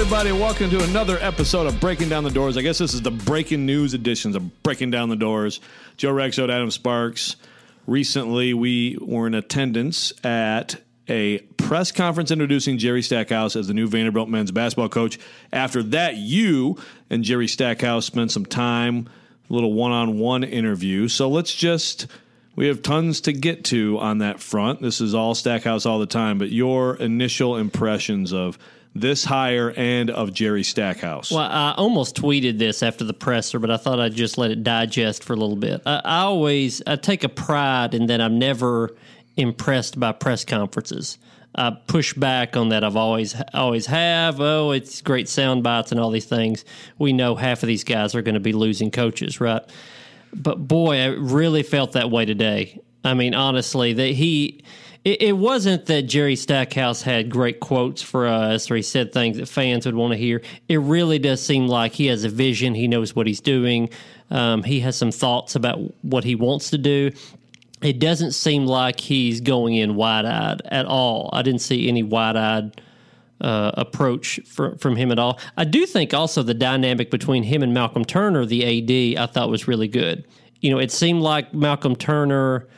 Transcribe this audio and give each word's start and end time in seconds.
Everybody, 0.00 0.32
welcome 0.32 0.70
to 0.70 0.82
another 0.84 1.18
episode 1.20 1.66
of 1.66 1.78
Breaking 1.78 2.08
Down 2.08 2.24
the 2.24 2.30
Doors. 2.30 2.56
I 2.56 2.62
guess 2.62 2.78
this 2.78 2.94
is 2.94 3.02
the 3.02 3.10
breaking 3.10 3.66
news 3.66 3.92
editions 3.92 4.34
of 4.34 4.62
Breaking 4.62 4.90
Down 4.90 5.10
the 5.10 5.14
Doors. 5.14 5.60
Joe 5.98 6.10
Rexrode, 6.10 6.50
Adam 6.50 6.70
Sparks. 6.70 7.36
Recently, 7.86 8.54
we 8.54 8.96
were 8.98 9.26
in 9.26 9.34
attendance 9.34 10.14
at 10.24 10.80
a 11.06 11.40
press 11.58 11.92
conference 11.92 12.30
introducing 12.30 12.78
Jerry 12.78 13.02
Stackhouse 13.02 13.56
as 13.56 13.68
the 13.68 13.74
new 13.74 13.88
Vanderbilt 13.88 14.30
men's 14.30 14.50
basketball 14.50 14.88
coach. 14.88 15.18
After 15.52 15.82
that, 15.82 16.16
you 16.16 16.78
and 17.10 17.22
Jerry 17.22 17.46
Stackhouse 17.46 18.06
spent 18.06 18.30
some 18.30 18.46
time, 18.46 19.06
a 19.50 19.52
little 19.52 19.74
one 19.74 19.92
on 19.92 20.18
one 20.18 20.44
interview. 20.44 21.08
So 21.08 21.28
let's 21.28 21.54
just, 21.54 22.06
we 22.56 22.68
have 22.68 22.80
tons 22.80 23.20
to 23.22 23.34
get 23.34 23.64
to 23.66 23.98
on 23.98 24.16
that 24.18 24.40
front. 24.40 24.80
This 24.80 25.02
is 25.02 25.14
all 25.14 25.34
Stackhouse 25.34 25.84
all 25.84 25.98
the 25.98 26.06
time, 26.06 26.38
but 26.38 26.48
your 26.48 26.96
initial 26.96 27.58
impressions 27.58 28.32
of 28.32 28.58
this 28.94 29.24
hire 29.24 29.72
and 29.76 30.10
of 30.10 30.32
Jerry 30.32 30.62
Stackhouse. 30.62 31.30
Well, 31.30 31.40
I 31.40 31.74
almost 31.76 32.16
tweeted 32.16 32.58
this 32.58 32.82
after 32.82 33.04
the 33.04 33.14
presser, 33.14 33.58
but 33.58 33.70
I 33.70 33.76
thought 33.76 34.00
I'd 34.00 34.14
just 34.14 34.36
let 34.36 34.50
it 34.50 34.64
digest 34.64 35.22
for 35.22 35.32
a 35.32 35.36
little 35.36 35.56
bit. 35.56 35.82
I, 35.86 36.00
I 36.04 36.18
always 36.20 36.82
I 36.86 36.96
take 36.96 37.24
a 37.24 37.28
pride 37.28 37.94
in 37.94 38.06
that 38.06 38.20
I'm 38.20 38.38
never 38.38 38.96
impressed 39.36 39.98
by 39.98 40.12
press 40.12 40.44
conferences. 40.44 41.18
I 41.54 41.70
push 41.70 42.14
back 42.14 42.56
on 42.56 42.68
that. 42.68 42.84
I've 42.84 42.96
always 42.96 43.34
always 43.54 43.86
have. 43.86 44.40
Oh, 44.40 44.70
it's 44.70 45.00
great 45.02 45.28
sound 45.28 45.62
bites 45.62 45.90
and 45.90 46.00
all 46.00 46.10
these 46.10 46.26
things. 46.26 46.64
We 46.98 47.12
know 47.12 47.34
half 47.34 47.62
of 47.62 47.66
these 47.66 47.84
guys 47.84 48.14
are 48.14 48.22
going 48.22 48.34
to 48.34 48.40
be 48.40 48.52
losing 48.52 48.90
coaches, 48.90 49.40
right? 49.40 49.62
But 50.32 50.68
boy, 50.68 50.98
I 50.98 51.06
really 51.06 51.62
felt 51.62 51.92
that 51.92 52.10
way 52.10 52.24
today. 52.24 52.80
I 53.04 53.14
mean, 53.14 53.34
honestly, 53.34 53.92
that 53.94 54.10
he 54.10 54.62
it, 55.04 55.22
it, 55.22 55.32
wasn't 55.32 55.86
that 55.86 56.02
Jerry 56.02 56.36
Stackhouse 56.36 57.00
had 57.02 57.30
great 57.30 57.60
quotes 57.60 58.02
for 58.02 58.26
us 58.26 58.70
or 58.70 58.76
he 58.76 58.82
said 58.82 59.12
things 59.12 59.38
that 59.38 59.46
fans 59.46 59.86
would 59.86 59.94
want 59.94 60.12
to 60.12 60.18
hear. 60.18 60.42
It 60.68 60.78
really 60.78 61.18
does 61.18 61.42
seem 61.42 61.66
like 61.66 61.92
he 61.92 62.06
has 62.06 62.24
a 62.24 62.28
vision. 62.28 62.74
He 62.74 62.86
knows 62.86 63.16
what 63.16 63.26
he's 63.26 63.40
doing. 63.40 63.88
Um, 64.30 64.62
he 64.62 64.80
has 64.80 64.96
some 64.96 65.10
thoughts 65.10 65.54
about 65.54 65.78
what 66.02 66.24
he 66.24 66.34
wants 66.34 66.70
to 66.70 66.78
do. 66.78 67.12
It 67.82 67.98
doesn't 67.98 68.32
seem 68.32 68.66
like 68.66 69.00
he's 69.00 69.40
going 69.40 69.74
in 69.74 69.96
wide 69.96 70.26
eyed 70.26 70.60
at 70.66 70.84
all. 70.84 71.30
I 71.32 71.40
didn't 71.42 71.62
see 71.62 71.88
any 71.88 72.02
wide 72.02 72.36
eyed. 72.36 72.80
Uh, 73.40 73.70
approach 73.78 74.38
for, 74.44 74.76
from 74.76 74.96
him 74.96 75.10
at 75.10 75.18
all. 75.18 75.40
I 75.56 75.64
do 75.64 75.86
think 75.86 76.12
also 76.12 76.42
the 76.42 76.52
dynamic 76.52 77.10
between 77.10 77.42
him 77.42 77.62
and 77.62 77.72
Malcolm 77.72 78.04
Turner, 78.04 78.44
the 78.44 79.16
AD, 79.16 79.18
I 79.18 79.24
thought 79.24 79.48
was 79.48 79.66
really 79.66 79.88
good. 79.88 80.26
You 80.60 80.70
know, 80.70 80.78
it 80.78 80.92
seemed 80.92 81.22
like 81.22 81.54
Malcolm 81.54 81.96
Turner 81.96 82.68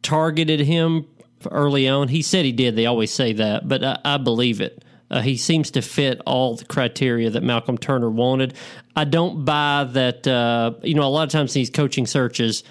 targeted 0.00 0.60
him 0.60 1.06
early 1.50 1.88
on. 1.88 2.08
He 2.08 2.22
said 2.22 2.44
he 2.44 2.52
did. 2.52 2.76
They 2.76 2.86
always 2.86 3.12
say 3.12 3.32
that, 3.34 3.68
but 3.68 3.84
I, 3.84 3.98
I 4.04 4.16
believe 4.16 4.60
it. 4.60 4.82
Uh, 5.10 5.20
he 5.20 5.36
seems 5.36 5.70
to 5.72 5.82
fit 5.82 6.20
all 6.26 6.56
the 6.56 6.64
criteria 6.64 7.30
that 7.30 7.42
Malcolm 7.42 7.78
Turner 7.78 8.10
wanted. 8.10 8.54
I 8.96 9.04
don't 9.04 9.44
buy 9.44 9.88
that. 9.92 10.26
Uh, 10.26 10.74
you 10.82 10.94
know, 10.94 11.04
a 11.04 11.08
lot 11.08 11.22
of 11.22 11.30
times 11.30 11.52
these 11.52 11.70
coaching 11.70 12.06
searches, 12.06 12.64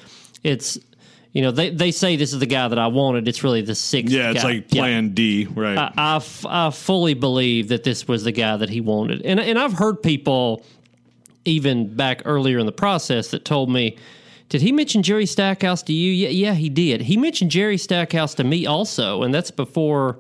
it's 0.44 0.78
you 1.31 1.42
know 1.42 1.52
they, 1.52 1.70
they 1.70 1.92
say 1.92 2.18
this 2.18 2.34
is 2.34 2.40
the 2.40 2.46
guy 2.46 2.68
that 2.68 2.80
I 2.80 2.88
wanted. 2.88 3.28
It's 3.28 3.44
really 3.44 3.62
the 3.62 3.75
sixth. 3.75 4.14
Yeah, 4.14 4.31
it's 4.31 4.44
guy. 4.44 4.50
like 4.50 4.70
Plan 4.70 5.06
yeah. 5.06 5.12
D, 5.14 5.46
right? 5.46 5.78
I, 5.78 5.94
I, 5.96 6.16
f- 6.18 6.46
I 6.46 6.70
fully 6.72 7.14
believe 7.14 7.70
that 7.70 7.84
this 7.84 8.08
was 8.08 8.25
the 8.25 8.34
guy 8.34 8.58
that 8.58 8.70
he 8.70 8.81
wanted, 8.81 9.22
and 9.22 9.40
and 9.40 9.58
I've 9.58 9.74
heard 9.74 10.04
people 10.04 10.66
even 11.46 11.96
back 11.96 12.24
earlier 12.25 12.59
in 12.59 12.66
the 12.66 12.72
process 12.72 13.30
that 13.30 13.46
told 13.46 13.70
me 13.70 13.98
did 14.50 14.61
he 14.61 14.72
mention 14.72 15.03
Jerry 15.03 15.25
Stackhouse 15.25 15.81
to 15.83 15.94
you? 15.94 16.11
Yeah, 16.11 16.29
yeah, 16.29 16.53
he 16.53 16.69
did. 16.69 17.01
He 17.01 17.17
mentioned 17.17 17.51
Jerry 17.51 17.78
Stackhouse 17.78 18.35
to 18.35 18.44
me 18.44 18.66
also, 18.66 19.23
and 19.23 19.33
that's 19.33 19.51
before 19.51 20.19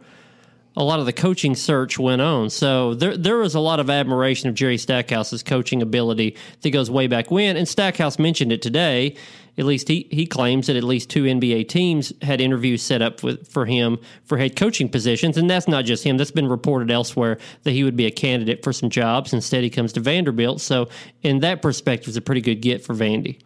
a 0.77 0.83
lot 0.83 0.99
of 0.99 1.05
the 1.05 1.13
coaching 1.13 1.55
search 1.55 1.97
went 1.97 2.21
on. 2.21 2.49
So 2.49 2.95
there 2.95 3.15
there 3.15 3.37
was 3.37 3.55
a 3.55 3.59
lot 3.59 3.79
of 3.79 3.89
admiration 3.89 4.49
of 4.49 4.55
Jerry 4.55 4.77
Stackhouse's 4.77 5.43
coaching 5.43 5.81
ability 5.81 6.35
that 6.61 6.71
goes 6.71 6.89
way 6.89 7.07
back 7.07 7.31
when. 7.31 7.55
And 7.55 7.67
Stackhouse 7.67 8.19
mentioned 8.19 8.51
it 8.51 8.61
today. 8.61 9.15
At 9.57 9.63
least 9.63 9.87
he, 9.87 10.05
he 10.11 10.25
claims 10.25 10.67
that 10.67 10.75
at 10.75 10.83
least 10.83 11.09
two 11.09 11.23
NBA 11.23 11.69
teams 11.69 12.11
had 12.21 12.41
interviews 12.41 12.81
set 12.81 13.01
up 13.01 13.23
with, 13.23 13.47
for 13.47 13.65
him 13.65 13.99
for 14.25 14.37
head 14.37 14.57
coaching 14.57 14.89
positions. 14.89 15.37
And 15.37 15.49
that's 15.49 15.65
not 15.69 15.85
just 15.85 16.03
him. 16.03 16.17
That's 16.17 16.31
been 16.31 16.49
reported 16.49 16.91
elsewhere 16.91 17.37
that 17.63 17.71
he 17.71 17.85
would 17.85 17.95
be 17.95 18.05
a 18.05 18.11
candidate 18.11 18.65
for 18.65 18.73
some 18.73 18.89
jobs. 18.89 19.31
Instead, 19.31 19.63
he 19.63 19.69
comes 19.69 19.93
to 19.93 20.01
Vanderbilt. 20.01 20.59
So 20.59 20.89
in 21.21 21.39
that 21.39 21.61
perspective, 21.61 22.09
it's 22.09 22.17
a 22.17 22.21
pretty 22.21 22.41
good 22.41 22.55
get 22.55 22.83
for 22.83 22.93
Vandy. 22.93 23.39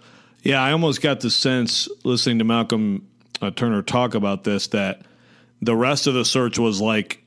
Yeah, 0.43 0.61
I 0.61 0.71
almost 0.71 1.01
got 1.01 1.19
the 1.19 1.29
sense 1.29 1.89
listening 2.03 2.39
to 2.39 2.45
Malcolm 2.45 3.07
uh, 3.41 3.51
Turner 3.51 3.81
talk 3.81 4.15
about 4.15 4.43
this 4.43 4.67
that 4.67 5.01
the 5.61 5.75
rest 5.75 6.07
of 6.07 6.13
the 6.13 6.25
search 6.25 6.57
was 6.57 6.79
like 6.79 7.23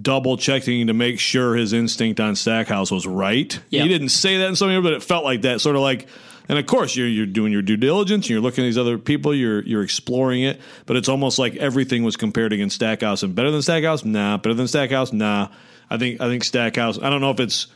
double 0.00 0.36
checking 0.36 0.86
to 0.86 0.94
make 0.94 1.18
sure 1.18 1.54
his 1.54 1.72
instinct 1.72 2.20
on 2.20 2.36
Stackhouse 2.36 2.90
was 2.90 3.06
right. 3.06 3.58
Yep. 3.70 3.82
He 3.82 3.88
didn't 3.88 4.08
say 4.10 4.38
that 4.38 4.46
in 4.46 4.56
some 4.56 4.82
but 4.82 4.92
it 4.92 5.02
felt 5.02 5.24
like 5.24 5.42
that. 5.42 5.60
Sort 5.60 5.76
of 5.76 5.82
like, 5.82 6.06
and 6.48 6.58
of 6.58 6.66
course 6.66 6.96
you're 6.96 7.08
you're 7.08 7.26
doing 7.26 7.52
your 7.52 7.62
due 7.62 7.76
diligence 7.76 8.26
and 8.26 8.30
you're 8.30 8.40
looking 8.40 8.64
at 8.64 8.68
these 8.68 8.78
other 8.78 8.98
people, 8.98 9.34
you're 9.34 9.62
you're 9.62 9.82
exploring 9.82 10.42
it, 10.42 10.60
but 10.86 10.96
it's 10.96 11.08
almost 11.08 11.38
like 11.38 11.56
everything 11.56 12.04
was 12.04 12.16
compared 12.16 12.52
against 12.52 12.76
Stackhouse 12.76 13.22
and 13.22 13.34
better 13.34 13.50
than 13.50 13.62
Stackhouse, 13.62 14.04
nah, 14.04 14.36
better 14.36 14.54
than 14.54 14.68
Stackhouse, 14.68 15.12
nah. 15.12 15.48
I 15.90 15.98
think 15.98 16.20
I 16.20 16.28
think 16.28 16.44
Stackhouse. 16.44 16.98
I 16.98 17.10
don't 17.10 17.20
know 17.20 17.30
if 17.30 17.40
it's 17.40 17.66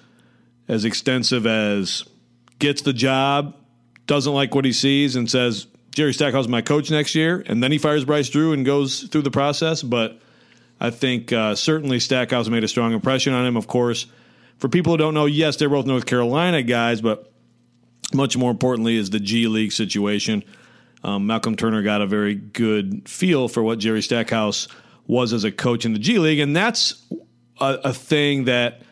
as 0.69 0.85
extensive 0.85 1.47
as 1.47 2.05
gets 2.59 2.83
the 2.83 2.93
job 2.93 3.55
doesn't 4.06 4.33
like 4.33 4.55
what 4.55 4.65
he 4.65 4.72
sees 4.72 5.17
and 5.17 5.31
says 5.31 5.67
Jerry 5.91 6.12
Stackhouse 6.12 6.44
is 6.44 6.49
my 6.49 6.62
coach 6.62 6.91
next 6.91 7.15
year, 7.15 7.43
and 7.47 7.62
then 7.62 7.72
he 7.72 7.78
fires 7.78 8.05
Bryce 8.05 8.28
Drew 8.28 8.53
and 8.53 8.65
goes 8.67 9.05
through 9.05 9.22
the 9.22 9.31
process. 9.31 9.83
But 9.83 10.21
I 10.78 10.91
think 10.91 11.33
uh, 11.33 11.55
certainly 11.55 12.00
Stackhouse 12.00 12.49
made 12.49 12.65
a 12.65 12.69
strong 12.69 12.93
impression 12.93 13.33
on 13.33 13.47
him. 13.47 13.56
Of 13.56 13.67
course, 13.67 14.06
for 14.59 14.69
people 14.69 14.93
who 14.93 14.99
don't 14.99 15.15
know, 15.15 15.27
yes, 15.27 15.56
they're 15.56 15.71
both 15.71 15.87
North 15.87 16.06
Carolina 16.06 16.62
guys, 16.62 17.00
but 17.00 17.33
much 18.12 18.37
more 18.37 18.50
importantly 18.50 18.97
is 18.97 19.11
the 19.11 19.21
G 19.21 19.49
League 19.49 19.72
situation. 19.72 20.44
Um, 21.03 21.27
Malcolm 21.27 21.56
Turner 21.56 21.83
got 21.83 22.03
a 22.03 22.06
very 22.06 22.34
good 22.34 23.09
feel 23.09 23.49
for 23.49 23.62
what 23.62 23.78
Jerry 23.78 24.03
Stackhouse 24.03 24.69
was 25.06 25.33
as 25.33 25.44
a 25.44 25.53
coach 25.53 25.84
in 25.84 25.93
the 25.93 25.99
G 25.99 26.19
League, 26.19 26.41
and 26.41 26.55
that's 26.55 27.03
a, 27.61 27.78
a 27.84 27.93
thing 27.93 28.44
that 28.44 28.83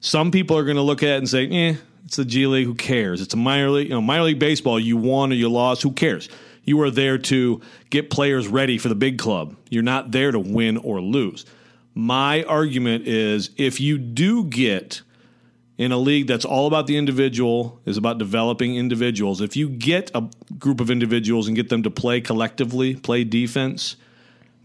some 0.00 0.30
people 0.30 0.56
are 0.56 0.64
going 0.64 0.76
to 0.76 0.82
look 0.82 1.02
at 1.02 1.18
and 1.18 1.28
say, 1.28 1.48
"Eh, 1.48 1.76
it's 2.08 2.16
the 2.16 2.24
G 2.24 2.46
League. 2.46 2.64
Who 2.64 2.74
cares? 2.74 3.20
It's 3.20 3.34
a 3.34 3.36
minor 3.36 3.68
league. 3.68 3.88
You 3.88 3.94
know, 3.94 4.00
minor 4.00 4.22
league 4.22 4.38
baseball. 4.38 4.80
You 4.80 4.96
won 4.96 5.30
or 5.30 5.34
you 5.34 5.50
lost. 5.50 5.82
Who 5.82 5.92
cares? 5.92 6.30
You 6.64 6.80
are 6.80 6.90
there 6.90 7.18
to 7.18 7.60
get 7.90 8.08
players 8.08 8.48
ready 8.48 8.78
for 8.78 8.88
the 8.88 8.94
big 8.94 9.18
club. 9.18 9.54
You're 9.68 9.82
not 9.82 10.10
there 10.10 10.32
to 10.32 10.38
win 10.38 10.78
or 10.78 11.02
lose. 11.02 11.44
My 11.94 12.44
argument 12.44 13.06
is 13.06 13.50
if 13.58 13.78
you 13.78 13.98
do 13.98 14.44
get 14.44 15.02
in 15.76 15.92
a 15.92 15.98
league 15.98 16.26
that's 16.26 16.46
all 16.46 16.66
about 16.66 16.86
the 16.86 16.96
individual, 16.96 17.78
is 17.84 17.98
about 17.98 18.16
developing 18.16 18.76
individuals. 18.76 19.42
If 19.42 19.54
you 19.54 19.68
get 19.68 20.10
a 20.14 20.30
group 20.58 20.80
of 20.80 20.90
individuals 20.90 21.46
and 21.46 21.54
get 21.54 21.68
them 21.68 21.82
to 21.82 21.90
play 21.90 22.22
collectively, 22.22 22.96
play 22.96 23.22
defense, 23.22 23.96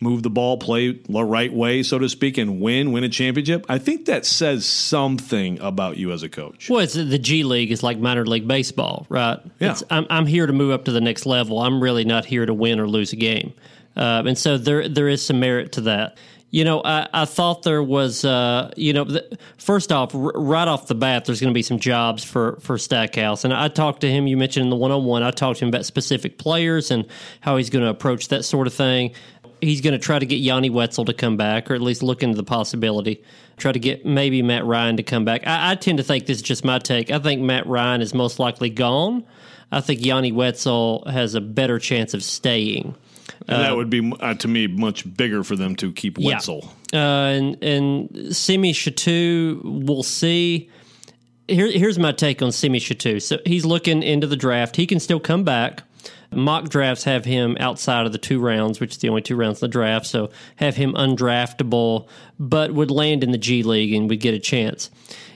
move 0.03 0.21
the 0.21 0.29
ball, 0.29 0.57
play 0.57 0.91
the 0.91 1.23
right 1.23 1.51
way, 1.51 1.81
so 1.81 1.97
to 1.97 2.09
speak, 2.09 2.38
and 2.38 2.61
win, 2.61 2.91
win 2.91 3.03
a 3.03 3.09
championship, 3.09 3.65
I 3.69 3.79
think 3.79 4.05
that 4.05 4.25
says 4.25 4.65
something 4.65 5.59
about 5.59 5.97
you 5.97 6.11
as 6.11 6.21
a 6.21 6.29
coach. 6.29 6.69
Well, 6.69 6.81
it's 6.81 6.94
the 6.94 7.17
G 7.17 7.44
League 7.44 7.71
is 7.71 7.81
like 7.81 7.97
minor 7.97 8.25
league 8.25 8.47
baseball, 8.47 9.07
right? 9.09 9.39
Yeah. 9.59 9.71
It's, 9.71 9.83
I'm, 9.89 10.05
I'm 10.09 10.25
here 10.25 10.45
to 10.45 10.53
move 10.53 10.71
up 10.71 10.85
to 10.85 10.91
the 10.91 11.01
next 11.01 11.25
level. 11.25 11.59
I'm 11.59 11.81
really 11.81 12.05
not 12.05 12.25
here 12.25 12.45
to 12.45 12.53
win 12.53 12.79
or 12.79 12.88
lose 12.88 13.13
a 13.13 13.15
game, 13.15 13.53
uh, 13.95 14.23
and 14.25 14.38
so 14.38 14.57
there 14.57 14.88
there 14.88 15.07
is 15.07 15.25
some 15.25 15.39
merit 15.39 15.71
to 15.73 15.81
that. 15.81 16.17
You 16.51 16.63
know, 16.63 16.83
I, 16.85 17.07
I 17.11 17.25
thought 17.25 17.63
there 17.63 17.81
was, 17.81 18.23
uh, 18.23 18.71
you 18.77 18.94
know, 18.94 19.05
the, 19.05 19.39
first 19.57 19.91
off, 19.91 20.13
r- 20.13 20.33
right 20.35 20.67
off 20.67 20.85
the 20.85 20.94
bat, 20.94 21.25
there's 21.25 21.41
going 21.41 21.51
to 21.51 21.53
be 21.53 21.63
some 21.63 21.79
jobs 21.79 22.23
for 22.23 22.59
for 22.61 22.77
Stackhouse, 22.77 23.44
and 23.44 23.51
I 23.51 23.69
talked 23.69 24.01
to 24.01 24.07
him. 24.07 24.27
You 24.27 24.38
mentioned 24.38 24.65
in 24.65 24.69
the 24.69 24.75
one 24.75 24.91
on 24.91 25.03
one, 25.03 25.23
I 25.23 25.31
talked 25.31 25.59
to 25.59 25.65
him 25.65 25.69
about 25.69 25.85
specific 25.85 26.38
players 26.38 26.91
and 26.91 27.07
how 27.39 27.57
he's 27.57 27.71
going 27.71 27.83
to 27.83 27.89
approach 27.89 28.27
that 28.27 28.45
sort 28.45 28.67
of 28.67 28.73
thing 28.73 29.13
he's 29.63 29.81
going 29.81 29.94
to 29.94 30.00
try 30.00 30.19
to 30.19 30.25
get 30.25 30.38
Yanni 30.38 30.69
Wetzel 30.69 31.06
to 31.06 31.13
come 31.13 31.38
back, 31.38 31.69
or 31.71 31.75
at 31.75 31.81
least 31.81 32.04
look 32.04 32.24
into 32.24 32.36
the 32.38 32.44
possibility. 32.44 33.24
Try 33.57 33.71
to 33.71 33.80
get 33.80 34.06
maybe 34.06 34.42
Matt 34.42 34.65
Ryan 34.65 34.98
to 34.98 35.04
come 35.04 35.25
back. 35.25 35.45
I, 35.48 35.71
I 35.71 35.75
tend 35.75 35.98
to 35.98 36.04
think 36.04 36.25
this 36.25 36.38
is 36.38 36.44
just 36.44 36.65
my 36.65 36.80
take. 36.80 37.12
I 37.12 37.19
think 37.19 37.42
Matt 37.42 37.68
Ryan 37.68 38.01
is 38.01 38.13
most 38.13 38.39
likely 38.39 38.69
gone. 38.69 39.24
I 39.71 39.81
think 39.81 40.06
Yanni 40.06 40.31
Wetzel 40.31 41.06
has 41.07 41.36
a 41.36 41.42
better 41.42 41.80
chance 41.80 42.13
of 42.13 42.24
staying. 42.24 42.95
And 43.48 43.62
that 43.62 43.75
would 43.75 43.89
be 43.89 44.13
uh, 44.19 44.36
to 44.36 44.48
me 44.48 44.68
much 44.68 45.12
bigger 45.18 45.44
for 45.44 45.56
them 45.56 45.75
to 45.77 45.92
keep 45.92 46.18
Yeah. 46.18 46.36
Wetzel. 46.36 46.69
Uh, 46.94 46.98
and 46.98 47.63
and 47.63 48.36
Simi 48.36 48.74
Shittu, 48.74 49.62
we'll 49.63 50.04
see. 50.04 50.69
Here, 51.48 51.69
here's 51.71 52.00
my 52.00 52.12
take 52.12 52.42
on 52.42 52.51
Simi 52.51 52.80
Shittu. 52.80 53.21
So 53.21 53.39
he's 53.45 53.65
looking 53.65 54.01
into 54.04 54.27
the 54.27 54.36
draft. 54.38 54.75
He 54.75 54.86
can 54.86 55.00
still 55.00 55.19
come 55.19 55.44
back. 55.44 55.83
Mock 56.35 56.69
drafts 56.69 57.03
have 57.03 57.25
him 57.25 57.57
outside 57.59 58.06
of 58.06 58.12
the 58.12 58.18
two 58.18 58.39
rounds, 58.39 58.80
which 58.80 58.91
is 58.91 58.97
the 58.97 59.09
only 59.09 59.21
two 59.21 59.35
rounds 59.35 59.62
in 59.62 59.65
the 59.65 59.71
draft. 59.71 60.06
So 60.06 60.30
have 60.57 60.75
him 60.75 60.94
undraftable, 60.94 62.07
but 62.39 62.74
would 62.74 62.91
land 62.91 63.24
in 63.24 63.31
the 63.31 63.38
G 63.38 63.63
League 63.63 63.94
and 63.94 64.09
would 64.09 64.19
get 64.19 64.33
a 64.33 64.39
chance. 64.39 64.89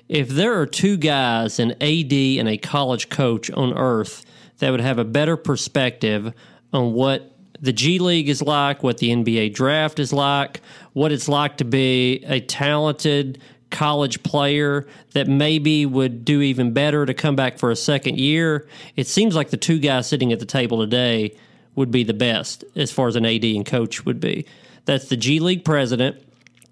If 0.09 0.29
there 0.29 0.59
are 0.59 0.65
two 0.65 0.97
guys, 0.97 1.59
an 1.59 1.71
AD 1.81 2.13
and 2.13 2.47
a 2.47 2.57
college 2.57 3.09
coach 3.09 3.51
on 3.51 3.77
earth, 3.77 4.25
that 4.59 4.71
would 4.71 4.81
have 4.81 4.97
a 4.97 5.05
better 5.05 5.37
perspective 5.37 6.33
on 6.73 6.93
what 6.93 7.35
the 7.59 7.73
G 7.73 7.99
League 7.99 8.29
is 8.29 8.41
like, 8.41 8.83
what 8.83 8.99
the 8.99 9.09
NBA 9.09 9.53
draft 9.53 9.99
is 9.99 10.13
like, 10.13 10.61
what 10.93 11.11
it's 11.11 11.27
like 11.27 11.57
to 11.57 11.65
be 11.65 12.23
a 12.25 12.39
talented 12.39 13.41
college 13.77 14.23
player 14.23 14.87
that 15.11 15.27
maybe 15.27 15.85
would 15.85 16.25
do 16.25 16.41
even 16.41 16.73
better 16.73 17.05
to 17.05 17.13
come 17.13 17.35
back 17.35 17.59
for 17.59 17.69
a 17.69 17.75
second 17.75 18.17
year. 18.17 18.67
It 18.95 19.05
seems 19.05 19.35
like 19.35 19.51
the 19.51 19.57
two 19.57 19.77
guys 19.77 20.07
sitting 20.07 20.33
at 20.33 20.39
the 20.39 20.47
table 20.47 20.79
today 20.79 21.35
would 21.75 21.91
be 21.91 22.03
the 22.03 22.15
best 22.15 22.63
as 22.75 22.91
far 22.91 23.07
as 23.07 23.15
an 23.15 23.23
AD 23.23 23.43
and 23.43 23.63
coach 23.63 24.03
would 24.03 24.19
be. 24.19 24.47
That's 24.85 25.09
the 25.09 25.15
G 25.15 25.39
League 25.39 25.63
president, 25.63 26.19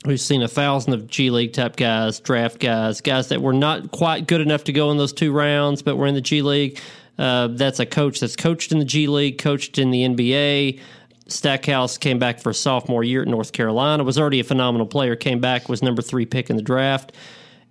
who's 0.04 0.24
seen 0.24 0.42
a 0.42 0.48
thousand 0.48 0.94
of 0.94 1.06
G 1.06 1.30
League 1.30 1.54
type 1.54 1.76
guys, 1.76 2.20
draft 2.20 2.60
guys, 2.60 3.02
guys 3.02 3.28
that 3.28 3.40
were 3.40 3.54
not 3.54 3.92
quite 3.92 4.26
good 4.26 4.42
enough 4.42 4.64
to 4.64 4.74
go 4.74 4.90
in 4.90 4.98
those 4.98 5.14
two 5.14 5.32
rounds, 5.32 5.84
but 5.84 5.98
were 5.98 6.08
in 6.08 6.16
the 6.16 6.22
G 6.22 6.42
League. 6.42 6.80
Uh, 7.20 7.50
that's 7.50 7.80
a 7.80 7.86
coach 7.86 8.20
that's 8.20 8.36
coached 8.36 8.72
in 8.72 8.80
the 8.80 8.86
G 8.86 9.06
League, 9.06 9.38
coached 9.38 9.78
in 9.78 9.92
the 9.92 10.02
NBA. 10.08 10.80
Stackhouse 11.28 11.98
came 11.98 12.20
back 12.20 12.40
for 12.40 12.52
a 12.52 12.54
sophomore 12.54 13.04
year 13.04 13.22
at 13.24 13.28
North 13.28 13.52
Carolina, 13.52 14.04
was 14.04 14.18
already 14.20 14.40
a 14.40 14.44
phenomenal 14.44 14.86
player, 14.88 15.16
came 15.16 15.40
back, 15.40 15.68
was 15.68 15.82
number 15.82 16.02
three 16.02 16.26
pick 16.26 16.50
in 16.50 16.56
the 16.56 16.62
draft. 16.62 17.14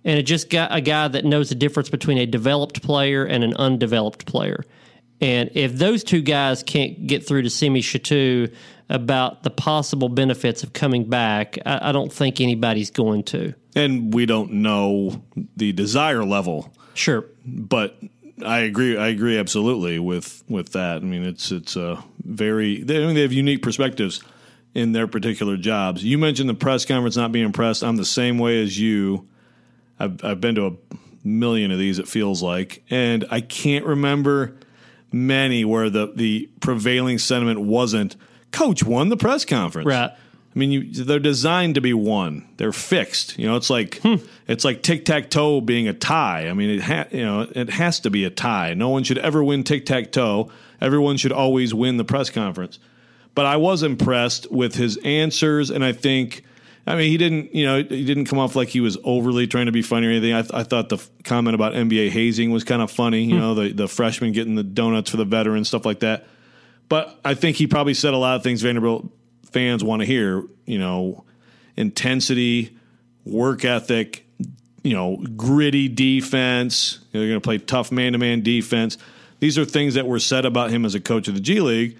And 0.03 0.19
it 0.19 0.23
just 0.23 0.49
got 0.49 0.75
a 0.75 0.81
guy 0.81 1.07
that 1.07 1.25
knows 1.25 1.49
the 1.49 1.55
difference 1.55 1.89
between 1.89 2.17
a 2.17 2.25
developed 2.25 2.83
player 2.83 3.23
and 3.25 3.43
an 3.43 3.55
undeveloped 3.55 4.25
player. 4.25 4.63
And 5.21 5.49
if 5.53 5.73
those 5.73 6.03
two 6.03 6.21
guys 6.21 6.61
can't 6.61 7.07
get 7.07 7.25
through 7.25 7.43
to 7.43 7.49
Simi 7.49 7.81
Shittu 7.81 8.53
about 8.89 9.43
the 9.43 9.49
possible 9.49 10.09
benefits 10.09 10.61
of 10.61 10.73
coming 10.73 11.05
back, 11.05 11.57
I, 11.65 11.89
I 11.89 11.91
don't 11.91 12.11
think 12.11 12.39
anybody's 12.41 12.91
going 12.91 13.23
to. 13.23 13.53
And 13.75 14.13
we 14.13 14.25
don't 14.25 14.51
know 14.51 15.23
the 15.55 15.71
desire 15.71 16.23
level, 16.23 16.71
Sure. 16.93 17.25
but 17.45 17.97
I 18.43 18.59
agree. 18.59 18.97
I 18.97 19.07
agree 19.07 19.37
absolutely 19.37 19.99
with 19.99 20.43
with 20.49 20.73
that. 20.73 20.97
I 20.97 21.05
mean, 21.05 21.23
it's 21.23 21.51
it's 21.51 21.75
a 21.75 22.03
very. 22.23 22.83
They, 22.83 23.01
I 23.01 23.05
mean, 23.05 23.15
they 23.15 23.21
have 23.21 23.33
unique 23.33 23.61
perspectives 23.61 24.21
in 24.73 24.91
their 24.91 25.07
particular 25.07 25.55
jobs. 25.57 26.03
You 26.03 26.17
mentioned 26.17 26.49
the 26.49 26.53
press 26.53 26.85
conference 26.85 27.15
not 27.15 27.31
being 27.31 27.45
impressed. 27.45 27.83
I'm 27.83 27.95
the 27.95 28.05
same 28.05 28.37
way 28.37 28.61
as 28.61 28.79
you. 28.79 29.27
I've 29.99 30.23
I've 30.23 30.41
been 30.41 30.55
to 30.55 30.65
a 30.67 30.97
million 31.23 31.71
of 31.71 31.79
these. 31.79 31.97
It 31.99 32.07
feels 32.07 32.43
like, 32.43 32.83
and 32.89 33.25
I 33.31 33.41
can't 33.41 33.85
remember 33.85 34.57
many 35.11 35.63
where 35.63 35.89
the 35.89 36.11
the 36.13 36.49
prevailing 36.59 37.19
sentiment 37.19 37.61
wasn't. 37.61 38.15
Coach 38.51 38.83
won 38.83 39.09
the 39.09 39.17
press 39.17 39.45
conference. 39.45 39.87
Right. 39.87 40.11
I 40.55 40.59
mean, 40.59 40.71
you, 40.71 40.91
they're 40.91 41.19
designed 41.19 41.75
to 41.75 41.81
be 41.81 41.93
one. 41.93 42.47
They're 42.57 42.71
fixed. 42.71 43.37
You 43.37 43.47
know, 43.47 43.57
it's 43.57 43.69
like 43.69 43.99
hmm. 43.99 44.15
it's 44.47 44.63
like 44.63 44.83
tic 44.83 45.03
tac 45.03 45.29
toe 45.29 45.59
being 45.59 45.89
a 45.89 45.93
tie. 45.93 46.47
I 46.47 46.53
mean, 46.53 46.69
it 46.69 46.81
ha- 46.81 47.07
you 47.11 47.25
know 47.25 47.41
it 47.41 47.69
has 47.69 47.99
to 48.01 48.09
be 48.09 48.23
a 48.23 48.29
tie. 48.29 48.73
No 48.73 48.89
one 48.89 49.03
should 49.03 49.17
ever 49.17 49.43
win 49.43 49.63
tic 49.63 49.85
tac 49.85 50.13
toe. 50.13 50.49
Everyone 50.79 51.17
should 51.17 51.33
always 51.33 51.73
win 51.73 51.97
the 51.97 52.05
press 52.05 52.29
conference. 52.29 52.79
But 53.33 53.45
I 53.45 53.57
was 53.57 53.83
impressed 53.83 54.49
with 54.49 54.75
his 54.75 54.95
answers, 55.03 55.69
and 55.69 55.83
I 55.83 55.91
think, 55.91 56.43
I 56.87 56.95
mean, 56.95 57.09
he 57.09 57.17
didn't, 57.17 57.53
you 57.53 57.65
know, 57.65 57.83
he 57.83 58.05
didn't 58.05 58.25
come 58.25 58.39
off 58.39 58.55
like 58.55 58.69
he 58.69 58.79
was 58.79 58.97
overly 59.03 59.45
trying 59.45 59.65
to 59.65 59.73
be 59.73 59.81
funny 59.81 60.07
or 60.07 60.11
anything. 60.11 60.33
I, 60.33 60.41
th- 60.41 60.53
I 60.53 60.63
thought 60.63 60.87
the 60.87 60.95
f- 60.95 61.09
comment 61.25 61.53
about 61.53 61.73
NBA 61.73 62.11
hazing 62.11 62.51
was 62.51 62.63
kind 62.63 62.81
of 62.81 62.89
funny. 62.89 63.23
You 63.23 63.35
hmm. 63.35 63.39
know, 63.39 63.55
the 63.55 63.73
the 63.73 63.87
freshmen 63.89 64.31
getting 64.31 64.55
the 64.55 64.63
donuts 64.63 65.09
for 65.09 65.17
the 65.17 65.25
veterans, 65.25 65.67
stuff 65.67 65.85
like 65.85 65.99
that. 65.99 66.27
But 66.87 67.19
I 67.25 67.33
think 67.33 67.57
he 67.57 67.67
probably 67.67 67.93
said 67.93 68.13
a 68.13 68.17
lot 68.17 68.37
of 68.37 68.43
things 68.43 68.61
Vanderbilt 68.61 69.11
fans 69.55 69.85
want 69.85 70.01
to 70.01 70.05
hear. 70.05 70.43
You 70.65 70.77
know, 70.77 71.23
intensity, 71.77 72.77
work 73.23 73.63
ethic, 73.63 74.25
you 74.83 74.93
know, 74.93 75.17
gritty 75.35 75.87
defense. 75.87 76.99
They're 77.11 77.27
going 77.27 77.39
to 77.39 77.41
play 77.41 77.57
tough 77.57 77.89
man 77.89 78.11
to 78.11 78.17
man 78.17 78.41
defense. 78.41 78.97
These 79.39 79.57
are 79.57 79.63
things 79.63 79.93
that 79.93 80.05
were 80.05 80.19
said 80.19 80.45
about 80.45 80.71
him 80.71 80.83
as 80.83 80.93
a 80.93 80.99
coach 80.99 81.29
of 81.29 81.35
the 81.35 81.39
G 81.39 81.61
League. 81.61 81.97